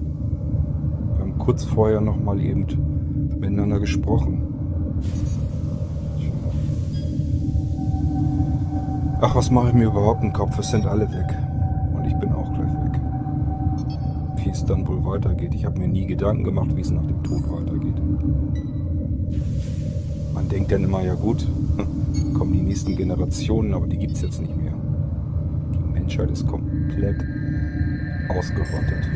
Wir 1.15 1.21
haben 1.21 1.39
kurz 1.39 1.63
vorher 1.63 2.01
noch 2.01 2.21
mal 2.21 2.39
eben 2.39 2.67
miteinander 3.39 3.79
gesprochen. 3.79 4.43
Ach, 9.21 9.35
was 9.35 9.51
mache 9.51 9.69
ich 9.69 9.73
mir 9.73 9.87
überhaupt 9.87 10.23
im 10.23 10.31
Kopf? 10.31 10.57
Es 10.59 10.71
sind 10.71 10.85
alle 10.85 11.09
weg. 11.11 11.37
Und 11.93 12.05
ich 12.05 12.15
bin 12.15 12.31
auch 12.31 12.53
gleich 12.53 12.73
weg. 12.85 13.01
Wie 14.37 14.49
es 14.49 14.63
dann 14.63 14.87
wohl 14.87 15.03
weitergeht. 15.03 15.53
Ich 15.53 15.65
habe 15.65 15.79
mir 15.79 15.87
nie 15.87 16.05
Gedanken 16.05 16.43
gemacht, 16.43 16.75
wie 16.75 16.81
es 16.81 16.91
nach 16.91 17.05
dem 17.05 17.21
Tod 17.23 17.43
weitergeht. 17.49 17.95
Man 20.33 20.47
denkt 20.47 20.71
dann 20.71 20.83
immer, 20.83 21.01
ja 21.01 21.15
gut, 21.15 21.45
kommen 22.33 22.53
die 22.53 22.61
nächsten 22.61 22.95
Generationen, 22.95 23.73
aber 23.73 23.87
die 23.87 23.97
gibt 23.97 24.13
es 24.13 24.21
jetzt 24.21 24.39
nicht 24.39 24.55
mehr. 24.55 24.73
Die 25.73 25.93
Menschheit 25.99 26.31
ist 26.31 26.47
komplett 26.47 27.17
ausgerottet. 28.29 29.09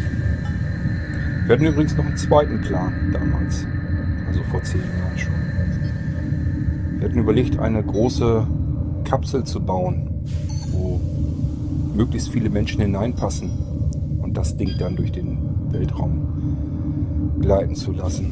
Wir 1.46 1.56
hatten 1.56 1.66
übrigens 1.66 1.96
noch 1.96 2.06
einen 2.06 2.18
zweiten 2.18 2.62
Plan 2.62 2.94
damals. 3.14 3.66
Also 4.34 4.46
vor 4.46 4.64
zehn 4.64 4.82
Jahren 4.82 5.16
schon. 5.16 5.34
Wir 6.98 7.08
hatten 7.08 7.20
überlegt, 7.20 7.60
eine 7.60 7.84
große 7.84 8.48
Kapsel 9.04 9.44
zu 9.44 9.60
bauen, 9.60 10.10
wo 10.72 11.00
möglichst 11.96 12.30
viele 12.30 12.50
Menschen 12.50 12.82
hineinpassen 12.82 13.52
und 14.24 14.36
das 14.36 14.58
Ding 14.58 14.72
dann 14.80 14.96
durch 14.96 15.12
den 15.12 15.38
Weltraum 15.70 17.38
gleiten 17.42 17.76
zu 17.76 17.92
lassen. 17.92 18.32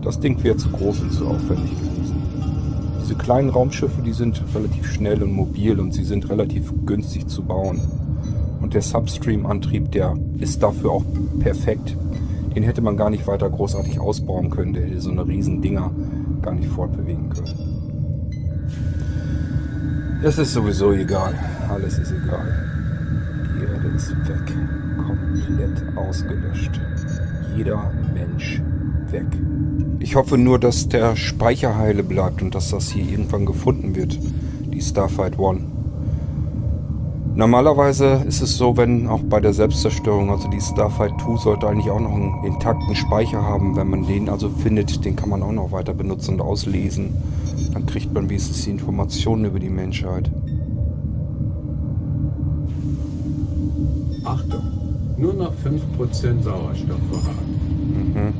Das 0.00 0.18
Ding 0.18 0.42
wäre 0.42 0.56
zu 0.56 0.70
groß 0.70 1.00
und 1.00 1.12
zu 1.12 1.26
aufwendig 1.26 1.72
gewesen. 1.72 2.16
Diese 3.02 3.16
kleinen 3.16 3.50
Raumschiffe, 3.50 4.00
die 4.00 4.14
sind 4.14 4.42
relativ 4.54 4.90
schnell 4.90 5.22
und 5.22 5.32
mobil 5.32 5.78
und 5.78 5.92
sie 5.92 6.04
sind 6.04 6.30
relativ 6.30 6.72
günstig 6.86 7.26
zu 7.28 7.42
bauen. 7.42 7.82
Und 8.62 8.72
der 8.72 8.80
Substream-Antrieb, 8.80 9.92
der 9.92 10.16
ist 10.38 10.62
dafür 10.62 10.92
auch 10.92 11.04
perfekt. 11.38 11.98
Den 12.56 12.62
hätte 12.62 12.80
man 12.80 12.96
gar 12.96 13.10
nicht 13.10 13.26
weiter 13.26 13.50
großartig 13.50 14.00
ausbauen 14.00 14.48
können. 14.48 14.72
Der 14.72 14.84
hätte 14.84 14.98
so 15.02 15.10
eine 15.10 15.26
riesen 15.26 15.60
Dinger 15.60 15.90
gar 16.40 16.54
nicht 16.54 16.70
fortbewegen 16.70 17.28
können. 17.28 17.76
Es 20.24 20.38
ist 20.38 20.54
sowieso 20.54 20.92
egal. 20.92 21.34
Alles 21.68 21.98
ist 21.98 22.12
egal. 22.12 22.46
Die 23.54 23.62
Erde 23.62 23.88
ist 23.94 24.10
weg. 24.26 24.56
Komplett 24.96 25.98
ausgelöscht. 25.98 26.80
Jeder 27.54 27.92
Mensch 28.14 28.62
weg. 29.10 29.26
Ich 29.98 30.16
hoffe 30.16 30.38
nur, 30.38 30.58
dass 30.58 30.88
der 30.88 31.14
Speicher 31.14 31.76
heile 31.76 32.02
bleibt 32.02 32.40
und 32.40 32.54
dass 32.54 32.70
das 32.70 32.88
hier 32.88 33.04
irgendwann 33.06 33.44
gefunden 33.44 33.94
wird. 33.94 34.18
Die 34.72 34.80
Starfight 34.80 35.38
One. 35.38 35.75
Normalerweise 37.36 38.22
ist 38.26 38.40
es 38.40 38.56
so, 38.56 38.78
wenn 38.78 39.08
auch 39.08 39.20
bei 39.20 39.40
der 39.40 39.52
Selbstzerstörung, 39.52 40.30
also 40.30 40.48
die 40.48 40.60
Starfight 40.60 41.12
2 41.20 41.36
sollte 41.36 41.68
eigentlich 41.68 41.90
auch 41.90 42.00
noch 42.00 42.14
einen 42.14 42.42
intakten 42.44 42.96
Speicher 42.96 43.42
haben. 43.42 43.76
Wenn 43.76 43.90
man 43.90 44.06
den 44.06 44.30
also 44.30 44.48
findet, 44.48 45.04
den 45.04 45.16
kann 45.16 45.28
man 45.28 45.42
auch 45.42 45.52
noch 45.52 45.70
weiter 45.70 45.92
benutzen 45.92 46.36
und 46.36 46.40
auslesen. 46.40 47.14
Dann 47.74 47.84
kriegt 47.84 48.14
man 48.14 48.30
wenigstens 48.30 48.64
die 48.64 48.70
Informationen 48.70 49.44
über 49.44 49.60
die 49.60 49.68
Menschheit. 49.68 50.30
Achtung, 54.24 54.62
nur 55.18 55.34
noch 55.34 55.52
5% 55.52 56.42
Sauerstoffvorrat. 56.42 57.34
Mhm. 57.92 58.32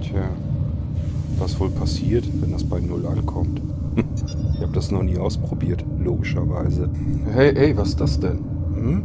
Tja, 0.00 0.30
was 1.38 1.60
wohl 1.60 1.68
passiert, 1.68 2.24
wenn 2.40 2.52
das 2.52 2.64
bei 2.64 2.80
Null 2.80 3.06
ankommt? 3.06 3.60
Ich 3.96 4.60
habe 4.60 4.72
das 4.72 4.90
noch 4.90 5.02
nie 5.02 5.18
ausprobiert, 5.18 5.84
logischerweise. 5.98 6.88
Hey, 7.32 7.54
hey, 7.54 7.76
was 7.76 7.90
ist 7.90 8.00
das 8.00 8.18
denn? 8.18 8.38
Hm? 8.74 9.04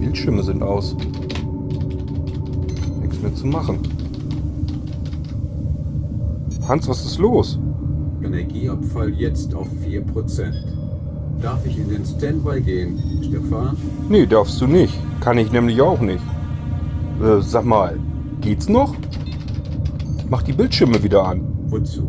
Bildschirme 0.00 0.42
sind 0.42 0.62
aus. 0.62 0.96
Nichts 3.00 3.20
mehr 3.20 3.34
zu 3.34 3.46
machen. 3.46 3.78
Hans, 6.66 6.88
was 6.88 7.04
ist 7.04 7.18
los? 7.18 7.58
Energieabfall 8.22 9.10
jetzt 9.10 9.54
auf 9.54 9.68
4%. 9.86 10.52
Darf 11.42 11.64
ich 11.64 11.78
in 11.78 11.88
den 11.88 12.04
Standby 12.04 12.60
gehen, 12.60 12.98
Stefan? 13.22 13.76
Nee, 14.08 14.26
darfst 14.26 14.60
du 14.60 14.66
nicht. 14.66 14.94
Kann 15.20 15.38
ich 15.38 15.50
nämlich 15.52 15.80
auch 15.80 16.00
nicht. 16.00 16.22
Äh, 17.22 17.40
sag 17.40 17.64
mal, 17.64 17.98
geht's 18.40 18.68
noch? 18.68 18.94
Mach 20.30 20.42
die 20.42 20.52
Bildschirme 20.52 21.02
wieder 21.02 21.26
an. 21.26 21.42
Wozu? 21.66 22.06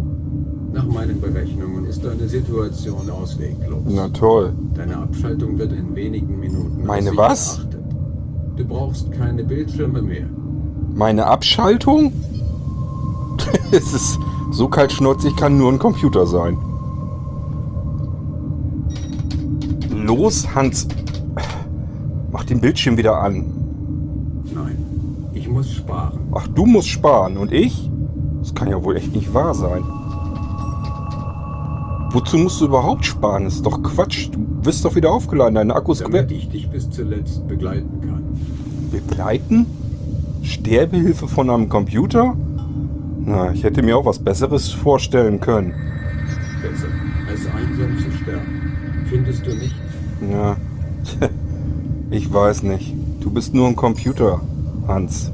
Nach 0.72 0.86
meinen 0.86 1.20
Berechnungen 1.20 1.86
ist 1.88 2.06
deine 2.06 2.28
Situation 2.28 3.10
ausweglos. 3.10 3.82
Na 3.88 4.10
toll. 4.10 4.54
Deine 4.76 4.98
Abschaltung 4.98 5.58
wird 5.58 5.74
in 5.74 5.96
wenigen 5.96 6.40
Minuten. 6.40 6.86
Meine 6.86 7.18
was? 7.18 7.58
erachtet. 7.58 7.82
Du 8.58 8.66
brauchst 8.66 9.12
keine 9.12 9.44
Bildschirme 9.44 10.04
mehr. 10.04 10.28
Meine 10.94 11.26
Abschaltung? 11.26 12.14
es 13.72 13.92
ist 13.92 14.20
so 14.52 14.68
kaltschnäuzig 14.68 15.36
kann 15.36 15.58
nur 15.58 15.72
ein 15.72 15.80
Computer 15.80 16.28
sein. 16.28 16.58
Los, 19.90 20.54
Hans. 20.54 20.88
Mach 22.32 22.44
den 22.44 22.62
Bildschirm 22.62 22.98
wieder 22.98 23.20
an. 23.20 23.46
Nein, 24.54 24.78
ich 25.34 25.50
muss 25.50 25.72
sparen. 25.72 26.20
Ach, 26.34 26.48
du 26.48 26.68
musst 26.68 26.90
sparen 26.90 27.38
und 27.38 27.52
ich? 27.52 27.91
Das 28.62 28.68
kann 28.68 28.78
ja 28.78 28.84
wohl 28.84 28.96
echt 28.96 29.16
nicht 29.16 29.34
wahr 29.34 29.56
sein. 29.56 29.84
Wozu 32.12 32.38
musst 32.38 32.62
du 32.62 32.66
überhaupt 32.66 33.04
sparen? 33.04 33.46
Das 33.46 33.56
ist 33.56 33.66
doch 33.66 33.82
Quatsch. 33.82 34.30
Du 34.32 34.40
wirst 34.64 34.86
doch 34.86 34.94
wieder 34.94 35.12
aufgeladen. 35.12 35.56
Deine 35.56 35.74
Akkus 35.74 36.04
quer. 36.04 36.10
Damit 36.10 36.32
ich 36.32 36.48
dich 36.48 36.70
bis 36.70 36.88
zuletzt 36.92 37.48
begleiten 37.48 38.02
kann. 38.02 38.22
Begleiten? 38.92 39.66
Sterbehilfe 40.44 41.28
von 41.28 41.50
einem 41.50 41.70
Computer? 41.70 42.38
Na, 43.26 43.52
ich 43.52 43.64
hätte 43.64 43.82
mir 43.82 43.98
auch 43.98 44.06
was 44.06 44.20
Besseres 44.20 44.70
vorstellen 44.70 45.40
können. 45.40 45.74
Besser, 46.62 46.86
als 47.28 47.48
einsam 47.48 47.98
zu 47.98 48.12
sterben. 48.16 49.06
Findest 49.10 49.48
du 49.48 49.56
nicht? 49.56 49.76
Ja, 50.32 50.56
ich 52.12 52.32
weiß 52.32 52.62
nicht. 52.62 52.94
Du 53.22 53.32
bist 53.32 53.56
nur 53.56 53.68
ein 53.68 53.76
Computer, 53.76 54.40
Hans. 54.88 55.32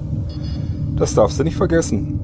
Das 0.95 1.13
darfst 1.13 1.37
du 1.37 1.43
nicht 1.43 1.57
vergessen. 1.57 2.17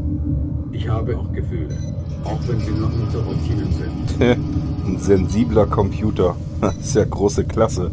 Ich 0.84 0.89
habe 0.89 1.17
auch 1.17 1.32
Gefühle. 1.32 1.78
Auch 2.26 2.39
wenn 2.46 2.60
sie 2.60 2.72
noch 2.72 2.91
unter 2.91 3.19
Routinen 3.19 3.72
sind. 3.72 4.22
ein 4.86 4.98
sensibler 5.00 5.65
Computer. 5.65 6.36
Das 6.60 6.76
ist 6.78 6.96
ja 6.96 7.06
große 7.06 7.46
Klasse. 7.46 7.89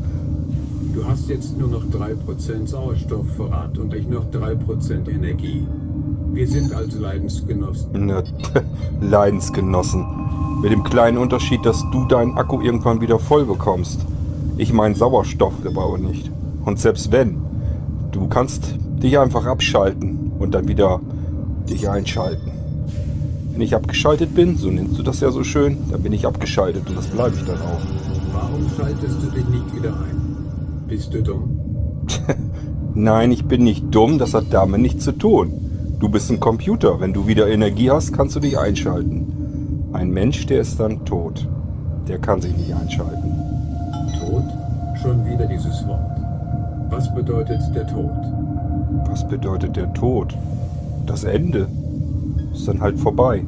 Du 0.92 1.06
hast 1.06 1.28
jetzt 1.28 1.56
nur 1.56 1.68
noch 1.68 1.84
3% 1.84 2.66
Sauerstoffvorrat 2.66 3.78
und 3.78 3.94
ich 3.94 4.08
noch 4.08 4.24
3% 4.32 5.08
Energie. 5.08 5.64
Wir 6.32 6.48
sind 6.48 6.72
also 6.72 6.98
Leidensgenossen. 7.00 7.90
Na, 7.92 8.24
Leidensgenossen. 9.00 10.04
Mit 10.60 10.72
dem 10.72 10.82
kleinen 10.82 11.18
Unterschied, 11.18 11.64
dass 11.64 11.84
du 11.92 12.06
deinen 12.06 12.36
Akku 12.36 12.60
irgendwann 12.60 13.00
wieder 13.00 13.20
voll 13.20 13.44
bekommst. 13.44 14.04
Ich 14.56 14.72
meine 14.72 14.96
Sauerstoff 14.96 15.54
aber 15.64 15.96
nicht. 15.96 16.28
Und 16.64 16.80
selbst 16.80 17.12
wenn, 17.12 17.40
du 18.10 18.26
kannst 18.26 18.74
dich 19.00 19.16
einfach 19.16 19.46
abschalten 19.46 20.32
und 20.40 20.56
dann 20.56 20.66
wieder 20.66 21.00
dich 21.68 21.88
einschalten. 21.88 22.59
Wenn 23.60 23.66
ich 23.66 23.74
abgeschaltet 23.74 24.34
bin, 24.34 24.56
so 24.56 24.70
nennst 24.70 24.98
du 24.98 25.02
das 25.02 25.20
ja 25.20 25.30
so 25.30 25.44
schön, 25.44 25.76
dann 25.90 26.02
bin 26.02 26.14
ich 26.14 26.26
abgeschaltet 26.26 26.88
und 26.88 26.96
das 26.96 27.08
bleibe 27.08 27.36
ich 27.36 27.44
dann 27.44 27.60
auch. 27.60 27.82
Warum 28.32 28.66
schaltest 28.74 29.22
du 29.22 29.26
dich 29.26 29.46
nicht 29.50 29.76
wieder 29.76 29.90
ein? 29.90 30.86
Bist 30.88 31.12
du 31.12 31.22
dumm? 31.22 32.06
Nein, 32.94 33.30
ich 33.32 33.44
bin 33.44 33.62
nicht 33.62 33.94
dumm, 33.94 34.18
das 34.18 34.32
hat 34.32 34.46
damit 34.48 34.80
nichts 34.80 35.04
zu 35.04 35.12
tun. 35.12 35.52
Du 35.98 36.08
bist 36.08 36.30
ein 36.30 36.40
Computer. 36.40 37.00
Wenn 37.00 37.12
du 37.12 37.26
wieder 37.26 37.48
Energie 37.48 37.90
hast, 37.90 38.14
kannst 38.14 38.34
du 38.34 38.40
dich 38.40 38.58
einschalten. 38.58 39.90
Ein 39.92 40.08
Mensch, 40.08 40.46
der 40.46 40.62
ist 40.62 40.80
dann 40.80 41.04
tot. 41.04 41.46
Der 42.08 42.18
kann 42.18 42.40
sich 42.40 42.56
nicht 42.56 42.74
einschalten. 42.74 43.30
Tod? 44.18 44.44
Schon 45.02 45.22
wieder 45.26 45.44
dieses 45.44 45.86
Wort. 45.86 46.18
Was 46.88 47.14
bedeutet 47.14 47.60
der 47.74 47.86
Tod? 47.86 48.10
Was 49.04 49.28
bedeutet 49.28 49.76
der 49.76 49.92
Tod? 49.92 50.34
Das 51.04 51.24
Ende. 51.24 51.68
Ist 52.60 52.68
dann 52.68 52.82
halt 52.82 52.98
vorbei. 52.98 53.42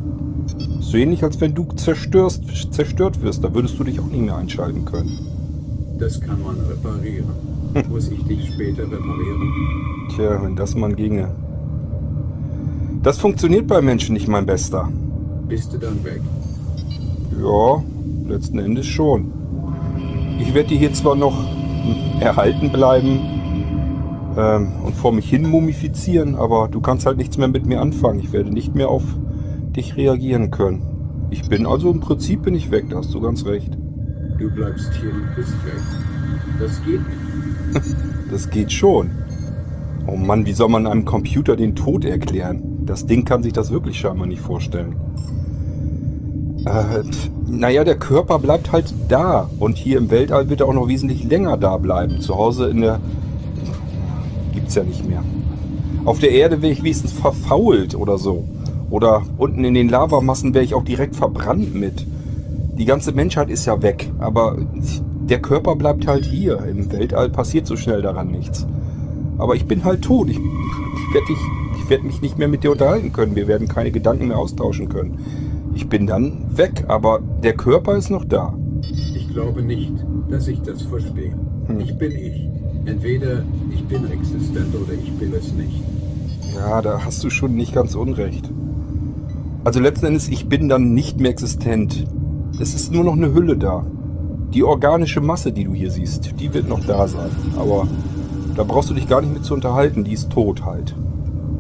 So 0.81 0.97
ähnlich, 0.97 1.23
als 1.23 1.39
wenn 1.39 1.55
du 1.55 1.65
zerstörst, 1.77 2.45
zerstört 2.73 3.21
wirst. 3.21 3.45
Da 3.45 3.55
würdest 3.55 3.79
du 3.79 3.85
dich 3.85 4.01
auch 4.01 4.07
nicht 4.07 4.23
mehr 4.23 4.37
einschalten 4.37 4.87
können. 4.87 5.19
Das 5.99 6.19
kann 6.19 6.43
man 6.43 6.57
reparieren. 6.61 7.27
Muss 7.91 8.09
ich 8.09 8.25
dich 8.25 8.55
später 8.55 8.85
reparieren? 8.85 9.53
Tja, 10.17 10.43
wenn 10.43 10.57
das 10.57 10.75
mal 10.75 10.95
ginge. 10.95 11.29
Das 13.03 13.19
funktioniert 13.19 13.67
bei 13.67 13.83
Menschen 13.83 14.15
nicht, 14.15 14.29
mein 14.29 14.47
Bester. 14.47 14.89
Bist 15.47 15.75
du 15.75 15.77
dann 15.77 16.03
weg? 16.03 16.23
Ja, 17.39 17.85
letzten 18.27 18.61
Endes 18.61 18.87
schon. 18.87 19.31
Ich 20.41 20.55
werde 20.55 20.71
dir 20.71 20.79
hier 20.79 20.95
zwar 20.95 21.17
noch 21.17 21.37
erhalten 22.19 22.73
bleiben 22.73 23.21
ähm, 24.37 24.73
und 24.85 24.97
vor 24.97 25.13
mich 25.13 25.29
hin 25.29 25.49
mumifizieren, 25.49 26.35
aber 26.35 26.69
du 26.69 26.81
kannst 26.81 27.07
halt 27.07 27.17
nichts 27.17 27.39
mehr 27.39 27.49
mit 27.49 27.67
mir 27.67 27.81
anfangen. 27.81 28.21
Ich 28.21 28.33
werde 28.33 28.51
nicht 28.51 28.75
mehr 28.75 28.89
auf 28.89 29.03
dich 29.77 29.97
reagieren 29.97 30.51
können. 30.51 31.29
Ich 31.31 31.49
bin 31.49 31.67
also 31.67 31.91
im 31.91 32.01
Prinzip 32.01 32.43
bin 32.43 32.55
ich 32.55 32.71
weg, 32.71 32.87
da 32.91 32.99
hast 32.99 33.13
du 33.15 33.21
ganz 33.21 33.47
recht. 33.47 33.77
Du 34.39 34.51
bleibst 34.51 34.93
hier 35.01 35.13
und 35.13 35.35
bist 35.35 35.53
weg. 35.65 35.81
Das 36.59 36.83
geht 36.85 37.01
nicht. 37.01 37.97
Das 38.31 38.49
geht 38.49 38.73
schon. 38.73 39.11
Oh 40.07 40.17
Mann, 40.17 40.47
wie 40.47 40.55
soll 40.55 40.71
man 40.71 40.87
einem 40.87 41.05
Computer 41.05 41.55
den 41.55 41.77
Tod 41.77 42.07
erklären? 42.07 42.87
Das 42.87 43.05
Ding 43.05 43.27
kann 43.27 43.43
sich 43.43 43.53
das 43.53 43.71
wirklich 43.71 43.99
scheinbar 44.01 44.27
nicht 44.27 44.41
vorstellen. 44.41 44.97
Äh, 46.65 47.03
naja, 47.47 47.85
der 47.85 47.97
Körper 47.97 48.39
bleibt 48.39 48.73
halt 48.73 48.95
da. 49.09 49.51
Und 49.59 49.77
hier 49.77 49.99
im 49.99 50.11
Weltall 50.11 50.49
wird 50.49 50.61
er 50.61 50.69
auch 50.69 50.73
noch 50.73 50.89
wesentlich 50.89 51.25
länger 51.25 51.57
da 51.57 51.77
bleiben. 51.77 52.21
Zu 52.21 52.37
Hause 52.37 52.69
in 52.69 52.81
der... 52.81 53.01
Gibt's 54.73 54.77
ja 54.77 54.85
nicht 54.85 55.07
mehr. 55.07 55.23
Auf 56.07 56.19
der 56.19 56.31
Erde 56.31 56.63
wäre 56.63 56.73
ich 56.73 56.83
wenigstens 56.83 57.13
verfault 57.13 57.95
oder 57.95 58.17
so. 58.17 58.45
Oder 58.89 59.23
unten 59.37 59.65
in 59.65 59.75
den 59.75 59.91
Lavamassen 59.91 60.55
wäre 60.55 60.65
ich 60.65 60.73
auch 60.73 60.85
direkt 60.85 61.15
verbrannt 61.15 61.75
mit. 61.75 62.07
Die 62.79 62.87
ganze 62.87 63.13
Menschheit 63.13 63.51
ist 63.51 63.67
ja 63.67 63.83
weg. 63.83 64.11
Aber 64.19 64.57
der 65.29 65.43
Körper 65.43 65.77
bleibt 65.77 66.07
halt 66.07 66.25
hier. 66.25 66.65
Im 66.65 66.91
Weltall 66.91 67.29
passiert 67.29 67.67
so 67.67 67.77
schnell 67.77 68.01
daran 68.01 68.31
nichts. 68.31 68.67
Aber 69.37 69.57
ich 69.57 69.67
bin 69.67 69.85
halt 69.85 70.03
tot. 70.03 70.31
Ich, 70.31 70.39
ich 70.39 71.15
werde 71.15 71.27
werde 71.89 72.07
mich 72.07 72.23
nicht 72.23 72.39
mehr 72.39 72.49
mit 72.49 72.65
dir 72.65 72.73
unterhalten 72.73 73.13
können. 73.13 73.37
Wir 73.37 73.47
werden 73.47 73.69
keine 73.69 73.91
Gedanken 73.91 74.29
mehr 74.29 74.39
austauschen 74.39 74.89
können. 74.89 75.19
Ich 75.75 75.87
bin 75.87 76.07
dann 76.07 76.57
weg, 76.57 76.85
aber 76.89 77.21
der 77.43 77.53
Körper 77.53 77.99
ist 77.99 78.09
noch 78.09 78.25
da. 78.25 78.55
Ich 79.15 79.29
glaube 79.29 79.61
nicht, 79.61 79.93
dass 80.31 80.49
ich 80.49 80.63
das 80.63 80.81
verstehe. 80.81 81.35
Hm. 81.67 81.81
Ich 81.81 81.99
bin 81.99 82.13
ich. 82.13 82.62
Entweder 82.85 83.45
ich 83.71 83.85
bin 83.85 84.11
existent 84.11 84.75
oder 84.75 84.93
ich 84.93 85.13
bin 85.13 85.33
es 85.35 85.53
nicht. 85.53 85.83
Ja, 86.55 86.83
da 86.83 87.05
hast 87.05 87.23
du 87.23 87.31
schon 87.31 87.55
nicht 87.55 87.75
ganz 87.75 87.95
unrecht. 87.95 88.51
Also 89.65 89.81
letzten 89.81 90.07
Endes, 90.07 90.29
ich 90.29 90.49
bin 90.49 90.69
dann 90.69 90.93
nicht 90.93 91.21
mehr 91.21 91.31
existent. 91.31 92.05
Es 92.61 92.75
ist 92.75 92.93
nur 92.93 93.05
noch 93.05 93.13
eine 93.13 93.33
Hülle 93.33 93.57
da. 93.57 93.87
Die 94.53 94.65
organische 94.65 95.21
Masse, 95.21 95.53
die 95.53 95.65
du 95.65 95.73
hier 95.73 95.91
siehst, 95.91 96.39
die 96.41 96.53
wird 96.53 96.69
noch 96.69 96.85
da 96.85 97.07
sein. 97.07 97.31
Aber 97.57 97.87
da 98.57 98.65
brauchst 98.65 98.91
du 98.91 98.95
dich 98.95 99.09
gar 99.09 99.21
nicht 99.21 99.33
mit 99.33 99.45
zu 99.45 99.55
unterhalten. 99.55 100.05
Die 100.05 100.13
ist 100.13 100.31
tot 100.31 100.65
halt. 100.65 100.95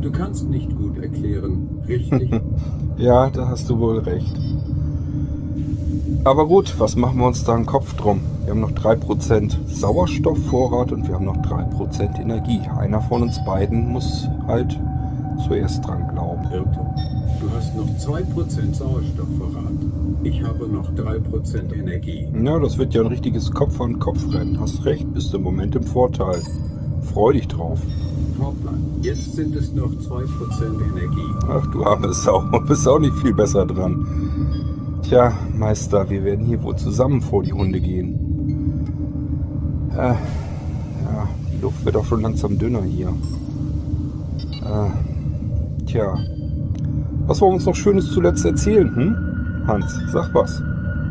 Du 0.00 0.10
kannst 0.10 0.50
nicht 0.50 0.76
gut 0.76 0.98
erklären, 0.98 1.68
richtig? 1.86 2.30
ja, 2.98 3.30
da 3.30 3.48
hast 3.48 3.70
du 3.70 3.78
wohl 3.78 3.98
recht. 4.00 4.36
Aber 6.24 6.46
gut, 6.46 6.78
was 6.78 6.94
machen 6.94 7.18
wir 7.18 7.26
uns 7.26 7.42
da 7.42 7.54
einen 7.54 7.66
Kopf 7.66 7.94
drum? 7.94 8.20
Wir 8.44 8.52
haben 8.52 8.60
noch 8.60 8.70
3% 8.70 9.66
Sauerstoffvorrat 9.66 10.92
und 10.92 11.08
wir 11.08 11.16
haben 11.16 11.24
noch 11.24 11.38
3% 11.38 12.20
Energie. 12.20 12.60
Einer 12.78 13.00
von 13.00 13.22
uns 13.22 13.44
beiden 13.44 13.88
muss 13.88 14.28
halt 14.46 14.78
zuerst 15.44 15.84
dran 15.84 16.08
glauben. 16.14 16.44
Irrtum. 16.52 16.86
Du 17.40 17.50
hast 17.56 17.74
noch 17.74 17.88
2% 17.88 18.72
Sauerstoffvorrat. 18.72 19.72
Ich 20.22 20.40
habe 20.44 20.68
noch 20.68 20.92
3% 20.92 21.74
Energie. 21.74 22.28
Ja, 22.40 22.60
das 22.60 22.78
wird 22.78 22.94
ja 22.94 23.00
ein 23.00 23.08
richtiges 23.08 23.50
Kopf-an-Kopf-Rennen. 23.50 24.60
Hast 24.60 24.84
recht, 24.84 25.12
bist 25.12 25.34
im 25.34 25.42
Moment 25.42 25.74
im 25.74 25.82
Vorteil. 25.82 26.40
Freu 27.12 27.32
dich 27.32 27.48
drauf. 27.48 27.80
Jetzt 29.00 29.34
sind 29.34 29.56
es 29.56 29.72
noch 29.72 29.90
2% 29.90 30.22
Energie. 30.92 31.48
Ach 31.48 31.66
du 31.72 31.84
arme 31.84 32.12
Sau, 32.12 32.44
bist 32.68 32.86
auch 32.86 33.00
nicht 33.00 33.16
viel 33.16 33.34
besser 33.34 33.66
dran. 33.66 34.06
Tja, 35.02 35.32
Meister, 35.54 36.08
wir 36.08 36.24
werden 36.24 36.46
hier 36.46 36.62
wohl 36.62 36.76
zusammen 36.76 37.20
vor 37.20 37.42
die 37.42 37.52
Hunde 37.52 37.80
gehen. 37.80 38.18
Äh, 39.92 40.14
ja, 40.14 41.28
die 41.52 41.60
Luft 41.60 41.84
wird 41.84 41.96
auch 41.96 42.04
schon 42.04 42.22
langsam 42.22 42.58
dünner 42.58 42.82
hier. 42.82 43.12
Äh, 44.64 45.84
tja, 45.86 46.18
was 47.26 47.40
wollen 47.40 47.52
wir 47.52 47.56
uns 47.56 47.66
noch 47.66 47.74
Schönes 47.74 48.10
zuletzt 48.10 48.44
erzählen, 48.44 48.94
hm? 48.94 49.66
Hans, 49.66 50.00
sag 50.12 50.34
was. 50.34 50.62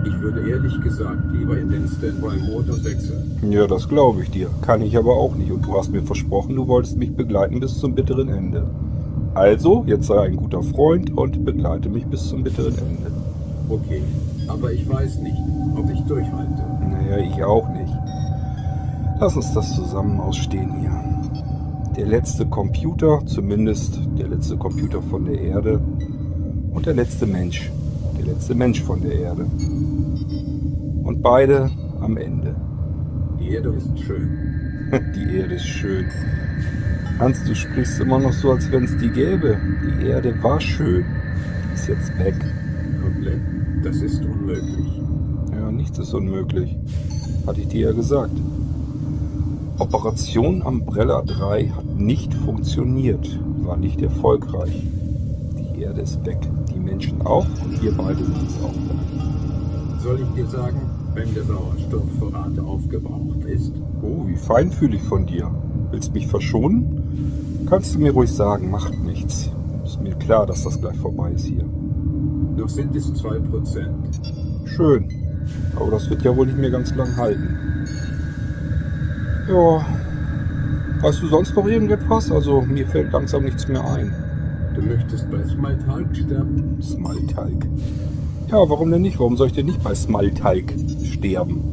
Ich 0.03 0.19
würde 0.19 0.49
ehrlich 0.49 0.81
gesagt 0.81 1.31
lieber 1.31 1.57
in 1.59 1.69
den 1.69 1.87
Standby-Modus 1.87 2.83
wechseln. 2.83 3.39
Ja, 3.49 3.67
das 3.67 3.87
glaube 3.87 4.23
ich 4.23 4.31
dir. 4.31 4.49
Kann 4.61 4.81
ich 4.81 4.97
aber 4.97 5.15
auch 5.15 5.35
nicht. 5.35 5.51
Und 5.51 5.63
du 5.65 5.77
hast 5.77 5.91
mir 5.91 6.01
versprochen, 6.01 6.55
du 6.55 6.67
wolltest 6.67 6.97
mich 6.97 7.15
begleiten 7.15 7.59
bis 7.59 7.77
zum 7.77 7.93
bitteren 7.93 8.29
Ende. 8.29 8.67
Also, 9.35 9.83
jetzt 9.85 10.07
sei 10.07 10.21
ein 10.21 10.35
guter 10.35 10.63
Freund 10.63 11.15
und 11.15 11.45
begleite 11.45 11.87
mich 11.89 12.05
bis 12.07 12.27
zum 12.29 12.43
bitteren 12.43 12.77
Ende. 12.77 13.20
Okay, 13.71 14.03
aber 14.47 14.71
ich 14.73 14.87
weiß 14.87 15.19
nicht, 15.19 15.37
ob 15.75 15.89
ich 15.89 16.01
durchhalte. 16.01 16.63
Naja, 16.81 17.17
ich 17.17 17.43
auch 17.43 17.69
nicht. 17.69 17.93
Lass 19.19 19.35
uns 19.35 19.53
das 19.53 19.75
zusammen 19.75 20.19
ausstehen 20.19 20.79
hier. 20.79 20.91
Der 21.95 22.05
letzte 22.05 22.45
Computer, 22.45 23.21
zumindest 23.25 23.99
der 24.17 24.27
letzte 24.27 24.57
Computer 24.57 25.01
von 25.01 25.25
der 25.25 25.39
Erde 25.39 25.79
und 26.71 26.85
der 26.85 26.93
letzte 26.93 27.25
Mensch 27.25 27.71
der 28.21 28.33
letzte 28.33 28.55
Mensch 28.55 28.81
von 28.81 29.01
der 29.01 29.13
Erde. 29.13 29.43
Und 31.03 31.21
beide 31.21 31.69
am 31.99 32.17
Ende. 32.17 32.55
Die 33.39 33.51
Erde 33.51 33.69
ist 33.69 33.99
schön. 33.99 34.29
die 35.15 35.37
Erde 35.37 35.55
ist 35.55 35.65
schön. 35.65 36.05
Hans, 37.19 37.43
du 37.43 37.55
sprichst 37.55 37.99
immer 37.99 38.19
noch 38.19 38.33
so, 38.33 38.51
als 38.51 38.71
wenn 38.71 38.83
es 38.83 38.97
die 38.97 39.09
gäbe. 39.09 39.57
Die 39.83 40.07
Erde 40.07 40.33
war 40.43 40.59
schön. 40.59 41.05
Die 41.69 41.73
ist 41.73 41.87
jetzt 41.87 42.17
weg. 42.19 42.35
Komplett? 43.01 43.41
Das 43.83 43.95
ist 43.97 44.23
unmöglich. 44.23 45.01
Ja, 45.51 45.71
nichts 45.71 45.97
ist 45.97 46.13
unmöglich. 46.13 46.77
Hatte 47.47 47.61
ich 47.61 47.67
dir 47.67 47.87
ja 47.87 47.91
gesagt. 47.93 48.37
Operation 49.79 50.61
Umbrella 50.61 51.23
3 51.23 51.69
hat 51.69 51.95
nicht 51.97 52.33
funktioniert, 52.33 53.39
war 53.63 53.77
nicht 53.77 53.99
erfolgreich. 54.01 54.83
Die 55.57 55.81
Erde 55.81 56.01
ist 56.01 56.23
weg 56.25 56.37
die 56.71 56.79
Menschen 56.79 57.21
auch 57.23 57.47
und 57.63 57.81
wir 57.81 57.91
beide 57.93 58.23
sind 58.23 58.47
es 58.47 58.63
auch. 58.63 60.01
Soll 60.03 60.19
ich 60.21 60.35
dir 60.35 60.47
sagen, 60.47 60.79
wenn 61.15 61.33
der 61.33 61.43
Sauerstoffvorrat 61.43 62.59
aufgebraucht 62.59 63.45
ist? 63.45 63.73
Oh, 64.03 64.27
wie 64.27 64.35
feinfühlig 64.35 65.01
von 65.01 65.25
dir. 65.25 65.49
Willst 65.89 66.13
mich 66.13 66.27
verschonen? 66.27 67.65
Kannst 67.67 67.95
du 67.95 67.99
mir 67.99 68.11
ruhig 68.11 68.31
sagen, 68.31 68.69
macht 68.69 69.03
nichts. 69.03 69.51
Ist 69.83 70.01
mir 70.01 70.13
klar, 70.13 70.45
dass 70.45 70.63
das 70.63 70.79
gleich 70.79 70.97
vorbei 70.97 71.31
ist 71.31 71.45
hier. 71.45 71.65
Noch 72.61 72.69
sind 72.69 72.95
es 72.95 73.11
2%. 73.11 73.89
Schön. 74.65 75.09
Aber 75.75 75.89
das 75.89 76.07
wird 76.11 76.21
ja 76.21 76.37
wohl 76.37 76.45
nicht 76.45 76.59
mehr 76.59 76.69
ganz 76.69 76.93
lang 76.93 77.17
halten. 77.17 77.57
Ja. 79.49 79.83
Weißt 81.01 81.23
du 81.23 81.27
sonst 81.27 81.55
noch 81.55 81.65
irgendetwas? 81.65 82.31
Also 82.31 82.61
mir 82.61 82.85
fällt 82.85 83.13
langsam 83.13 83.45
nichts 83.45 83.67
mehr 83.67 83.83
ein. 83.83 84.13
Du 84.75 84.83
möchtest 84.83 85.27
bei 85.31 85.43
Smaltalk 85.43 86.15
sterben? 86.15 86.77
Smaltalk? 86.83 87.65
Ja, 88.49 88.69
warum 88.69 88.91
denn 88.91 89.01
nicht? 89.01 89.17
Warum 89.17 89.37
soll 89.37 89.47
ich 89.47 89.53
denn 89.53 89.65
nicht 89.65 89.83
bei 89.83 89.95
Smaltalk 89.95 90.71
sterben? 91.03 91.63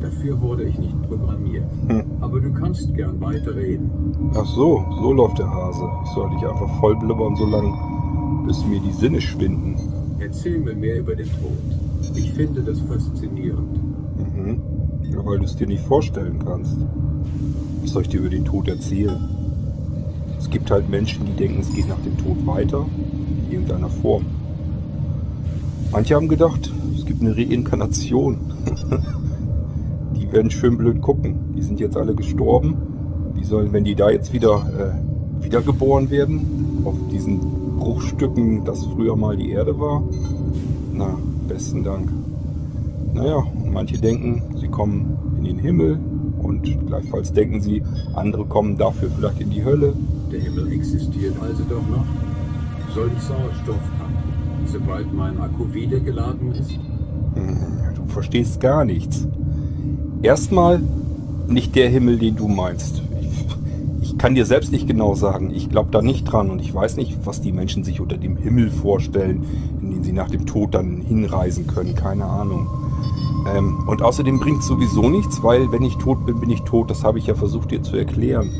Dafür 0.00 0.40
wurde 0.40 0.64
ich 0.64 0.78
nicht 0.78 1.02
programmiert. 1.02 1.66
Hm. 1.86 2.02
Aber 2.22 2.40
du 2.40 2.50
kannst 2.54 2.94
gern 2.94 3.20
weiterreden. 3.20 3.90
Ach 4.34 4.46
so, 4.46 4.86
so 5.02 5.12
läuft 5.12 5.38
der 5.38 5.50
Hase. 5.50 5.86
Ich 6.04 6.10
soll 6.12 6.30
dich 6.30 6.48
einfach 6.48 6.80
voll 6.80 6.96
blubbern, 6.96 7.36
so 7.36 7.44
lange, 7.44 7.74
bis 8.46 8.64
mir 8.64 8.80
die 8.80 8.92
Sinne 8.92 9.20
schwinden. 9.20 9.89
Erzähl 10.20 10.58
mir 10.58 10.74
mehr 10.74 10.98
über 10.98 11.16
den 11.16 11.28
Tod. 11.28 12.14
Ich 12.14 12.32
finde 12.32 12.60
das 12.60 12.78
faszinierend. 12.80 13.72
Mhm. 14.18 14.60
Ja, 15.10 15.24
weil 15.24 15.38
du 15.38 15.44
es 15.44 15.56
dir 15.56 15.66
nicht 15.66 15.82
vorstellen 15.82 16.38
kannst. 16.44 16.76
Was 17.80 17.90
soll 17.90 18.02
ich 18.02 18.10
dir 18.10 18.20
über 18.20 18.28
den 18.28 18.44
Tod 18.44 18.68
erzählen? 18.68 19.18
Es 20.38 20.50
gibt 20.50 20.70
halt 20.70 20.90
Menschen, 20.90 21.24
die 21.24 21.32
denken, 21.32 21.60
es 21.60 21.72
geht 21.72 21.88
nach 21.88 22.00
dem 22.00 22.18
Tod 22.18 22.46
weiter, 22.46 22.86
in 23.46 23.52
irgendeiner 23.52 23.88
Form. 23.88 24.26
Manche 25.90 26.14
haben 26.14 26.28
gedacht, 26.28 26.70
es 26.94 27.06
gibt 27.06 27.22
eine 27.22 27.34
Reinkarnation. 27.34 28.38
die 30.16 30.30
werden 30.30 30.50
schön 30.50 30.76
blöd 30.76 31.00
gucken. 31.00 31.54
Die 31.56 31.62
sind 31.62 31.80
jetzt 31.80 31.96
alle 31.96 32.14
gestorben. 32.14 32.76
Die 33.38 33.44
sollen, 33.44 33.72
wenn 33.72 33.84
die 33.84 33.94
da 33.94 34.10
jetzt 34.10 34.34
wieder 34.34 34.66
äh, 34.78 35.44
wiedergeboren 35.44 36.10
werden, 36.10 36.82
auf 36.84 36.94
diesen 37.10 37.59
Bruchstücken, 37.80 38.64
das 38.64 38.84
früher 38.84 39.16
mal 39.16 39.36
die 39.36 39.50
Erde 39.50 39.78
war, 39.80 40.02
na, 40.92 41.18
besten 41.48 41.82
Dank. 41.82 42.08
Naja, 43.14 43.42
manche 43.72 43.98
denken, 43.98 44.42
sie 44.60 44.68
kommen 44.68 45.16
in 45.38 45.44
den 45.44 45.58
Himmel 45.58 45.98
und 46.42 46.62
gleichfalls 46.86 47.32
denken 47.32 47.60
sie, 47.60 47.82
andere 48.14 48.44
kommen 48.44 48.76
dafür 48.76 49.10
vielleicht 49.10 49.40
in 49.40 49.50
die 49.50 49.64
Hölle. 49.64 49.94
Der 50.30 50.40
Himmel 50.40 50.70
existiert 50.72 51.34
also 51.42 51.64
doch 51.68 51.82
noch. 51.88 52.04
Soll 52.94 53.10
ich 53.16 53.22
Sauerstoff 53.22 53.80
tanken, 53.98 54.66
sobald 54.66 55.12
mein 55.12 55.38
Akku 55.40 55.72
wieder 55.72 55.98
geladen 56.00 56.52
ist? 56.52 56.70
Hm, 57.34 57.56
Du 57.96 58.04
verstehst 58.06 58.60
gar 58.60 58.84
nichts. 58.84 59.26
Erstmal 60.22 60.80
nicht 61.48 61.74
der 61.76 61.88
Himmel, 61.88 62.18
den 62.18 62.36
du 62.36 62.46
meinst. 62.48 63.02
Kann 64.20 64.34
dir 64.34 64.44
selbst 64.44 64.70
nicht 64.70 64.86
genau 64.86 65.14
sagen. 65.14 65.50
Ich 65.50 65.70
glaube 65.70 65.88
da 65.90 66.02
nicht 66.02 66.24
dran 66.24 66.50
und 66.50 66.60
ich 66.60 66.74
weiß 66.74 66.98
nicht, 66.98 67.24
was 67.24 67.40
die 67.40 67.52
Menschen 67.52 67.84
sich 67.84 68.02
unter 68.02 68.18
dem 68.18 68.36
Himmel 68.36 68.70
vorstellen, 68.70 69.46
in 69.80 69.92
den 69.92 70.04
sie 70.04 70.12
nach 70.12 70.28
dem 70.28 70.44
Tod 70.44 70.74
dann 70.74 71.00
hinreisen 71.00 71.66
können. 71.66 71.94
Keine 71.94 72.26
Ahnung. 72.26 72.68
Ähm, 73.56 73.88
und 73.88 74.02
außerdem 74.02 74.38
bringt 74.38 74.62
sowieso 74.62 75.08
nichts, 75.08 75.42
weil 75.42 75.72
wenn 75.72 75.80
ich 75.80 75.96
tot 75.96 76.26
bin, 76.26 76.38
bin 76.38 76.50
ich 76.50 76.60
tot. 76.64 76.90
Das 76.90 77.02
habe 77.02 77.18
ich 77.18 77.28
ja 77.28 77.34
versucht 77.34 77.70
dir 77.70 77.82
zu 77.82 77.96
erklären. 77.96 78.50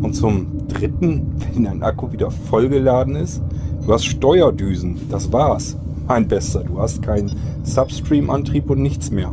Und 0.00 0.14
zum 0.14 0.68
Dritten, 0.68 1.34
wenn 1.52 1.64
dein 1.64 1.82
Akku 1.82 2.12
wieder 2.12 2.30
vollgeladen 2.30 3.16
ist, 3.16 3.42
du 3.84 3.92
hast 3.92 4.04
Steuerdüsen. 4.04 5.00
Das 5.10 5.32
war's. 5.32 5.76
Mein 6.06 6.28
Bester, 6.28 6.62
du 6.62 6.78
hast 6.78 7.02
keinen 7.02 7.32
Substream-Antrieb 7.64 8.70
und 8.70 8.80
nichts 8.80 9.10
mehr. 9.10 9.32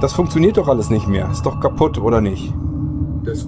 Das 0.00 0.14
funktioniert 0.14 0.56
doch 0.56 0.68
alles 0.68 0.88
nicht 0.88 1.06
mehr. 1.06 1.30
Ist 1.30 1.44
doch 1.44 1.60
kaputt, 1.60 1.98
oder 1.98 2.22
nicht? 2.22 2.50
Das 3.24 3.46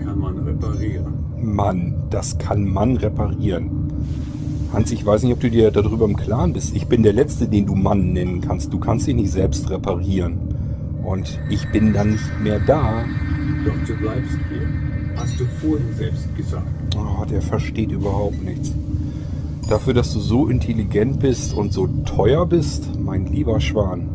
man 1.56 1.96
das 2.10 2.38
kann 2.38 2.64
man 2.64 2.96
reparieren. 2.96 3.70
Hans, 4.72 4.90
ich 4.90 5.04
weiß 5.04 5.22
nicht, 5.22 5.32
ob 5.32 5.40
du 5.40 5.50
dir 5.50 5.70
darüber 5.70 6.04
im 6.04 6.16
Klaren 6.16 6.52
bist. 6.52 6.74
Ich 6.74 6.86
bin 6.86 7.02
der 7.02 7.12
Letzte, 7.12 7.48
den 7.48 7.66
du 7.66 7.74
Mann 7.74 8.12
nennen 8.12 8.40
kannst. 8.40 8.72
Du 8.72 8.78
kannst 8.78 9.06
dich 9.06 9.14
nicht 9.14 9.30
selbst 9.30 9.70
reparieren. 9.70 10.38
Und 11.04 11.38
ich 11.50 11.68
bin 11.70 11.92
dann 11.92 12.12
nicht 12.12 12.40
mehr 12.42 12.58
da. 12.60 13.04
Doch 13.64 13.86
du 13.86 13.96
bleibst 13.96 14.38
hier. 14.48 14.68
Hast 15.16 15.38
du 15.40 15.44
vorhin 15.60 15.94
selbst 15.94 16.34
gesagt. 16.36 16.66
Oh, 16.96 17.24
der 17.24 17.40
versteht 17.42 17.90
überhaupt 17.90 18.42
nichts. 18.42 18.72
Dafür, 19.68 19.94
dass 19.94 20.12
du 20.12 20.20
so 20.20 20.48
intelligent 20.48 21.20
bist 21.20 21.54
und 21.54 21.72
so 21.72 21.86
teuer 22.04 22.46
bist, 22.46 22.98
mein 22.98 23.26
lieber 23.26 23.60
Schwan. 23.60 24.08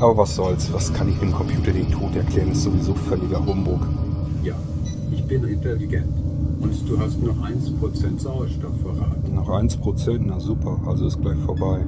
Aber 0.00 0.16
was 0.16 0.36
soll's, 0.36 0.72
was 0.72 0.92
kann 0.94 1.08
ich 1.08 1.18
dem 1.18 1.32
Computer 1.32 1.72
den 1.72 1.90
Tod 1.90 2.14
erklären? 2.14 2.52
Ist 2.52 2.62
sowieso 2.62 2.94
völliger 2.94 3.44
Humbug. 3.44 3.80
Ja, 4.42 4.54
ich 5.10 5.24
bin 5.24 5.44
intelligent. 5.44 6.06
Und 6.60 6.88
du 6.88 6.98
hast 6.98 7.22
noch 7.22 7.36
1% 7.36 8.18
Sauerstoffvorrat. 8.18 9.32
Noch 9.32 9.48
1%, 9.48 10.20
na 10.26 10.40
super, 10.40 10.80
also 10.86 11.06
ist 11.06 11.20
gleich 11.20 11.38
vorbei. 11.46 11.84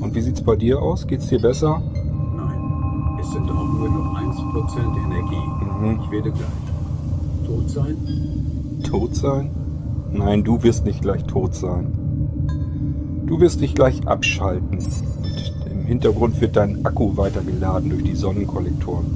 Und 0.00 0.14
wie 0.14 0.20
sieht's 0.20 0.40
bei 0.40 0.56
dir 0.56 0.80
aus? 0.80 1.06
Geht's 1.06 1.26
dir 1.28 1.40
besser? 1.40 1.82
Nein, 2.36 3.18
es 3.20 3.30
sind 3.30 3.50
auch 3.50 3.64
nur 3.64 3.88
noch 3.88 4.18
1% 4.18 5.04
Energie. 5.04 5.36
Mhm. 5.78 6.00
Ich 6.02 6.10
werde 6.10 6.32
gleich 6.32 6.46
tot 7.46 7.68
sein. 7.68 7.96
Tot 8.82 9.14
sein? 9.14 9.50
Nein, 10.10 10.42
du 10.42 10.62
wirst 10.62 10.86
nicht 10.86 11.02
gleich 11.02 11.24
tot 11.24 11.54
sein. 11.54 11.92
Du 13.26 13.40
wirst 13.40 13.60
dich 13.60 13.74
gleich 13.74 14.08
abschalten. 14.08 14.78
Und 14.78 15.70
im 15.70 15.84
Hintergrund 15.84 16.40
wird 16.40 16.56
dein 16.56 16.84
Akku 16.86 17.16
weitergeladen 17.16 17.90
durch 17.90 18.04
die 18.04 18.16
Sonnenkollektoren. 18.16 19.06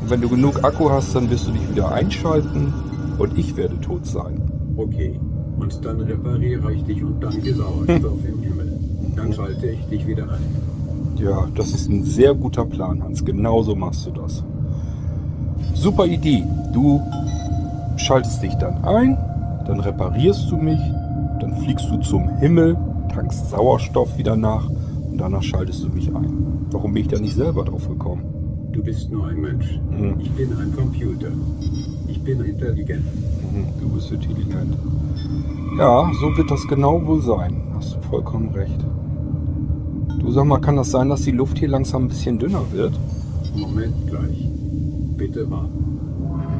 Und 0.00 0.10
wenn 0.10 0.20
du 0.20 0.28
genug 0.28 0.64
Akku 0.64 0.88
hast, 0.88 1.16
dann 1.16 1.28
wirst 1.30 1.48
du 1.48 1.50
dich 1.50 1.68
wieder 1.68 1.90
einschalten 1.90 2.72
und 3.18 3.38
ich 3.38 3.56
werde 3.56 3.80
tot 3.80 4.06
sein. 4.06 4.40
Okay, 4.76 5.18
und 5.58 5.84
dann 5.84 6.00
repariere 6.00 6.72
ich 6.72 6.84
dich 6.84 7.02
und 7.02 7.20
danke 7.20 7.54
Sauerstoff 7.54 8.24
im 8.26 8.42
Himmel. 8.42 8.78
Dann 9.14 9.32
schalte 9.32 9.68
ich 9.68 9.84
dich 9.86 10.06
wieder 10.06 10.24
ein. 10.24 11.16
Ja, 11.18 11.46
das 11.54 11.70
ist 11.70 11.88
ein 11.88 12.04
sehr 12.04 12.34
guter 12.34 12.66
Plan, 12.66 13.02
Hans. 13.02 13.24
Genauso 13.24 13.74
machst 13.74 14.06
du 14.06 14.10
das. 14.10 14.44
Super 15.74 16.06
Idee. 16.06 16.44
Du 16.74 17.00
schaltest 17.96 18.42
dich 18.42 18.54
dann 18.56 18.84
ein, 18.84 19.16
dann 19.66 19.80
reparierst 19.80 20.50
du 20.50 20.56
mich, 20.56 20.80
dann 21.40 21.56
fliegst 21.62 21.88
du 21.90 21.98
zum 21.98 22.28
Himmel, 22.36 22.76
tankst 23.12 23.50
Sauerstoff 23.50 24.18
wieder 24.18 24.36
nach 24.36 24.68
und 24.68 25.18
danach 25.18 25.42
schaltest 25.42 25.84
du 25.84 25.88
mich 25.88 26.14
ein. 26.14 26.66
Warum 26.70 26.92
bin 26.92 27.02
ich 27.02 27.08
da 27.08 27.18
nicht 27.18 27.34
selber 27.34 27.64
drauf 27.64 27.88
gekommen? 27.88 28.35
Du 28.76 28.82
bist 28.82 29.10
nur 29.10 29.26
ein 29.28 29.40
Mensch. 29.40 29.80
Mhm. 29.90 30.16
Ich 30.20 30.30
bin 30.32 30.52
ein 30.52 30.70
Computer. 30.76 31.28
Ich 32.08 32.20
bin 32.22 32.44
intelligent. 32.44 33.06
Mhm, 33.06 33.64
Du 33.80 33.88
bist 33.88 34.12
intelligent. 34.12 34.76
Ja, 35.78 36.10
so 36.20 36.36
wird 36.36 36.50
das 36.50 36.68
genau 36.68 37.04
wohl 37.06 37.22
sein. 37.22 37.56
Hast 37.74 37.94
du 37.96 38.00
vollkommen 38.02 38.50
recht. 38.50 38.78
Du 40.18 40.30
sag 40.30 40.44
mal, 40.44 40.58
kann 40.60 40.76
das 40.76 40.90
sein, 40.90 41.08
dass 41.08 41.22
die 41.22 41.30
Luft 41.30 41.58
hier 41.58 41.68
langsam 41.68 42.04
ein 42.04 42.08
bisschen 42.08 42.38
dünner 42.38 42.60
wird? 42.70 42.92
Moment 43.54 43.94
gleich. 44.08 44.46
Bitte 45.16 45.50
warten. 45.50 45.98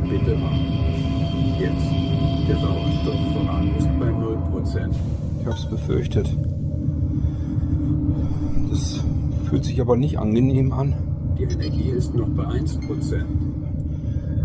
Bitte 0.09 0.41
warten. 0.41 1.61
Jetzt. 1.61 2.49
Der 2.49 2.57
Sauerstoffvorrat 2.57 3.65
ist 3.77 3.89
bei 4.01 4.09
0%. 4.09 4.89
Ich 5.43 5.47
hab's 5.47 5.69
befürchtet. 5.69 6.35
Das 8.71 9.01
fühlt 9.51 9.67
sich 9.67 9.83
aber 9.83 9.97
nicht 9.99 10.19
angenehm 10.19 10.73
an. 10.73 10.95
Die 11.39 11.45
Energie 11.45 11.91
ist 11.91 12.15
noch 12.15 12.29
bei 12.29 12.45
1%. 12.45 13.25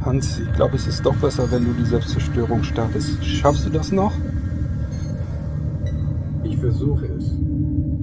Hans, 0.03 0.39
ich 0.39 0.53
glaube, 0.53 0.75
es 0.75 0.87
ist 0.87 1.05
doch 1.05 1.15
besser, 1.15 1.49
wenn 1.51 1.63
du 1.63 1.73
die 1.73 1.85
Selbstzerstörung 1.85 2.63
startest. 2.63 3.23
Schaffst 3.23 3.65
du 3.65 3.69
das 3.69 3.91
noch? 3.91 4.11
Ich 6.43 6.57
versuche 6.57 7.05
es. 7.05 7.31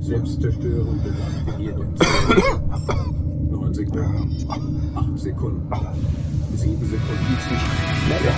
Selbstzerstörung 0.00 1.00
aktiviert 1.00 1.78
in 1.80 1.96
10, 1.96 3.50
9 3.50 3.74
Sekunden, 3.74 4.46
8 4.94 5.18
Sekunden, 5.18 5.68
7 6.56 6.78
Sekunden, 6.78 7.26
Geht's 7.28 7.50
nicht 7.50 7.66
schneller? 8.06 8.34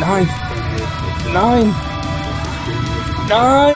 Nein! 0.00 0.28
Nein! 1.32 1.93
Nein! 3.28 3.73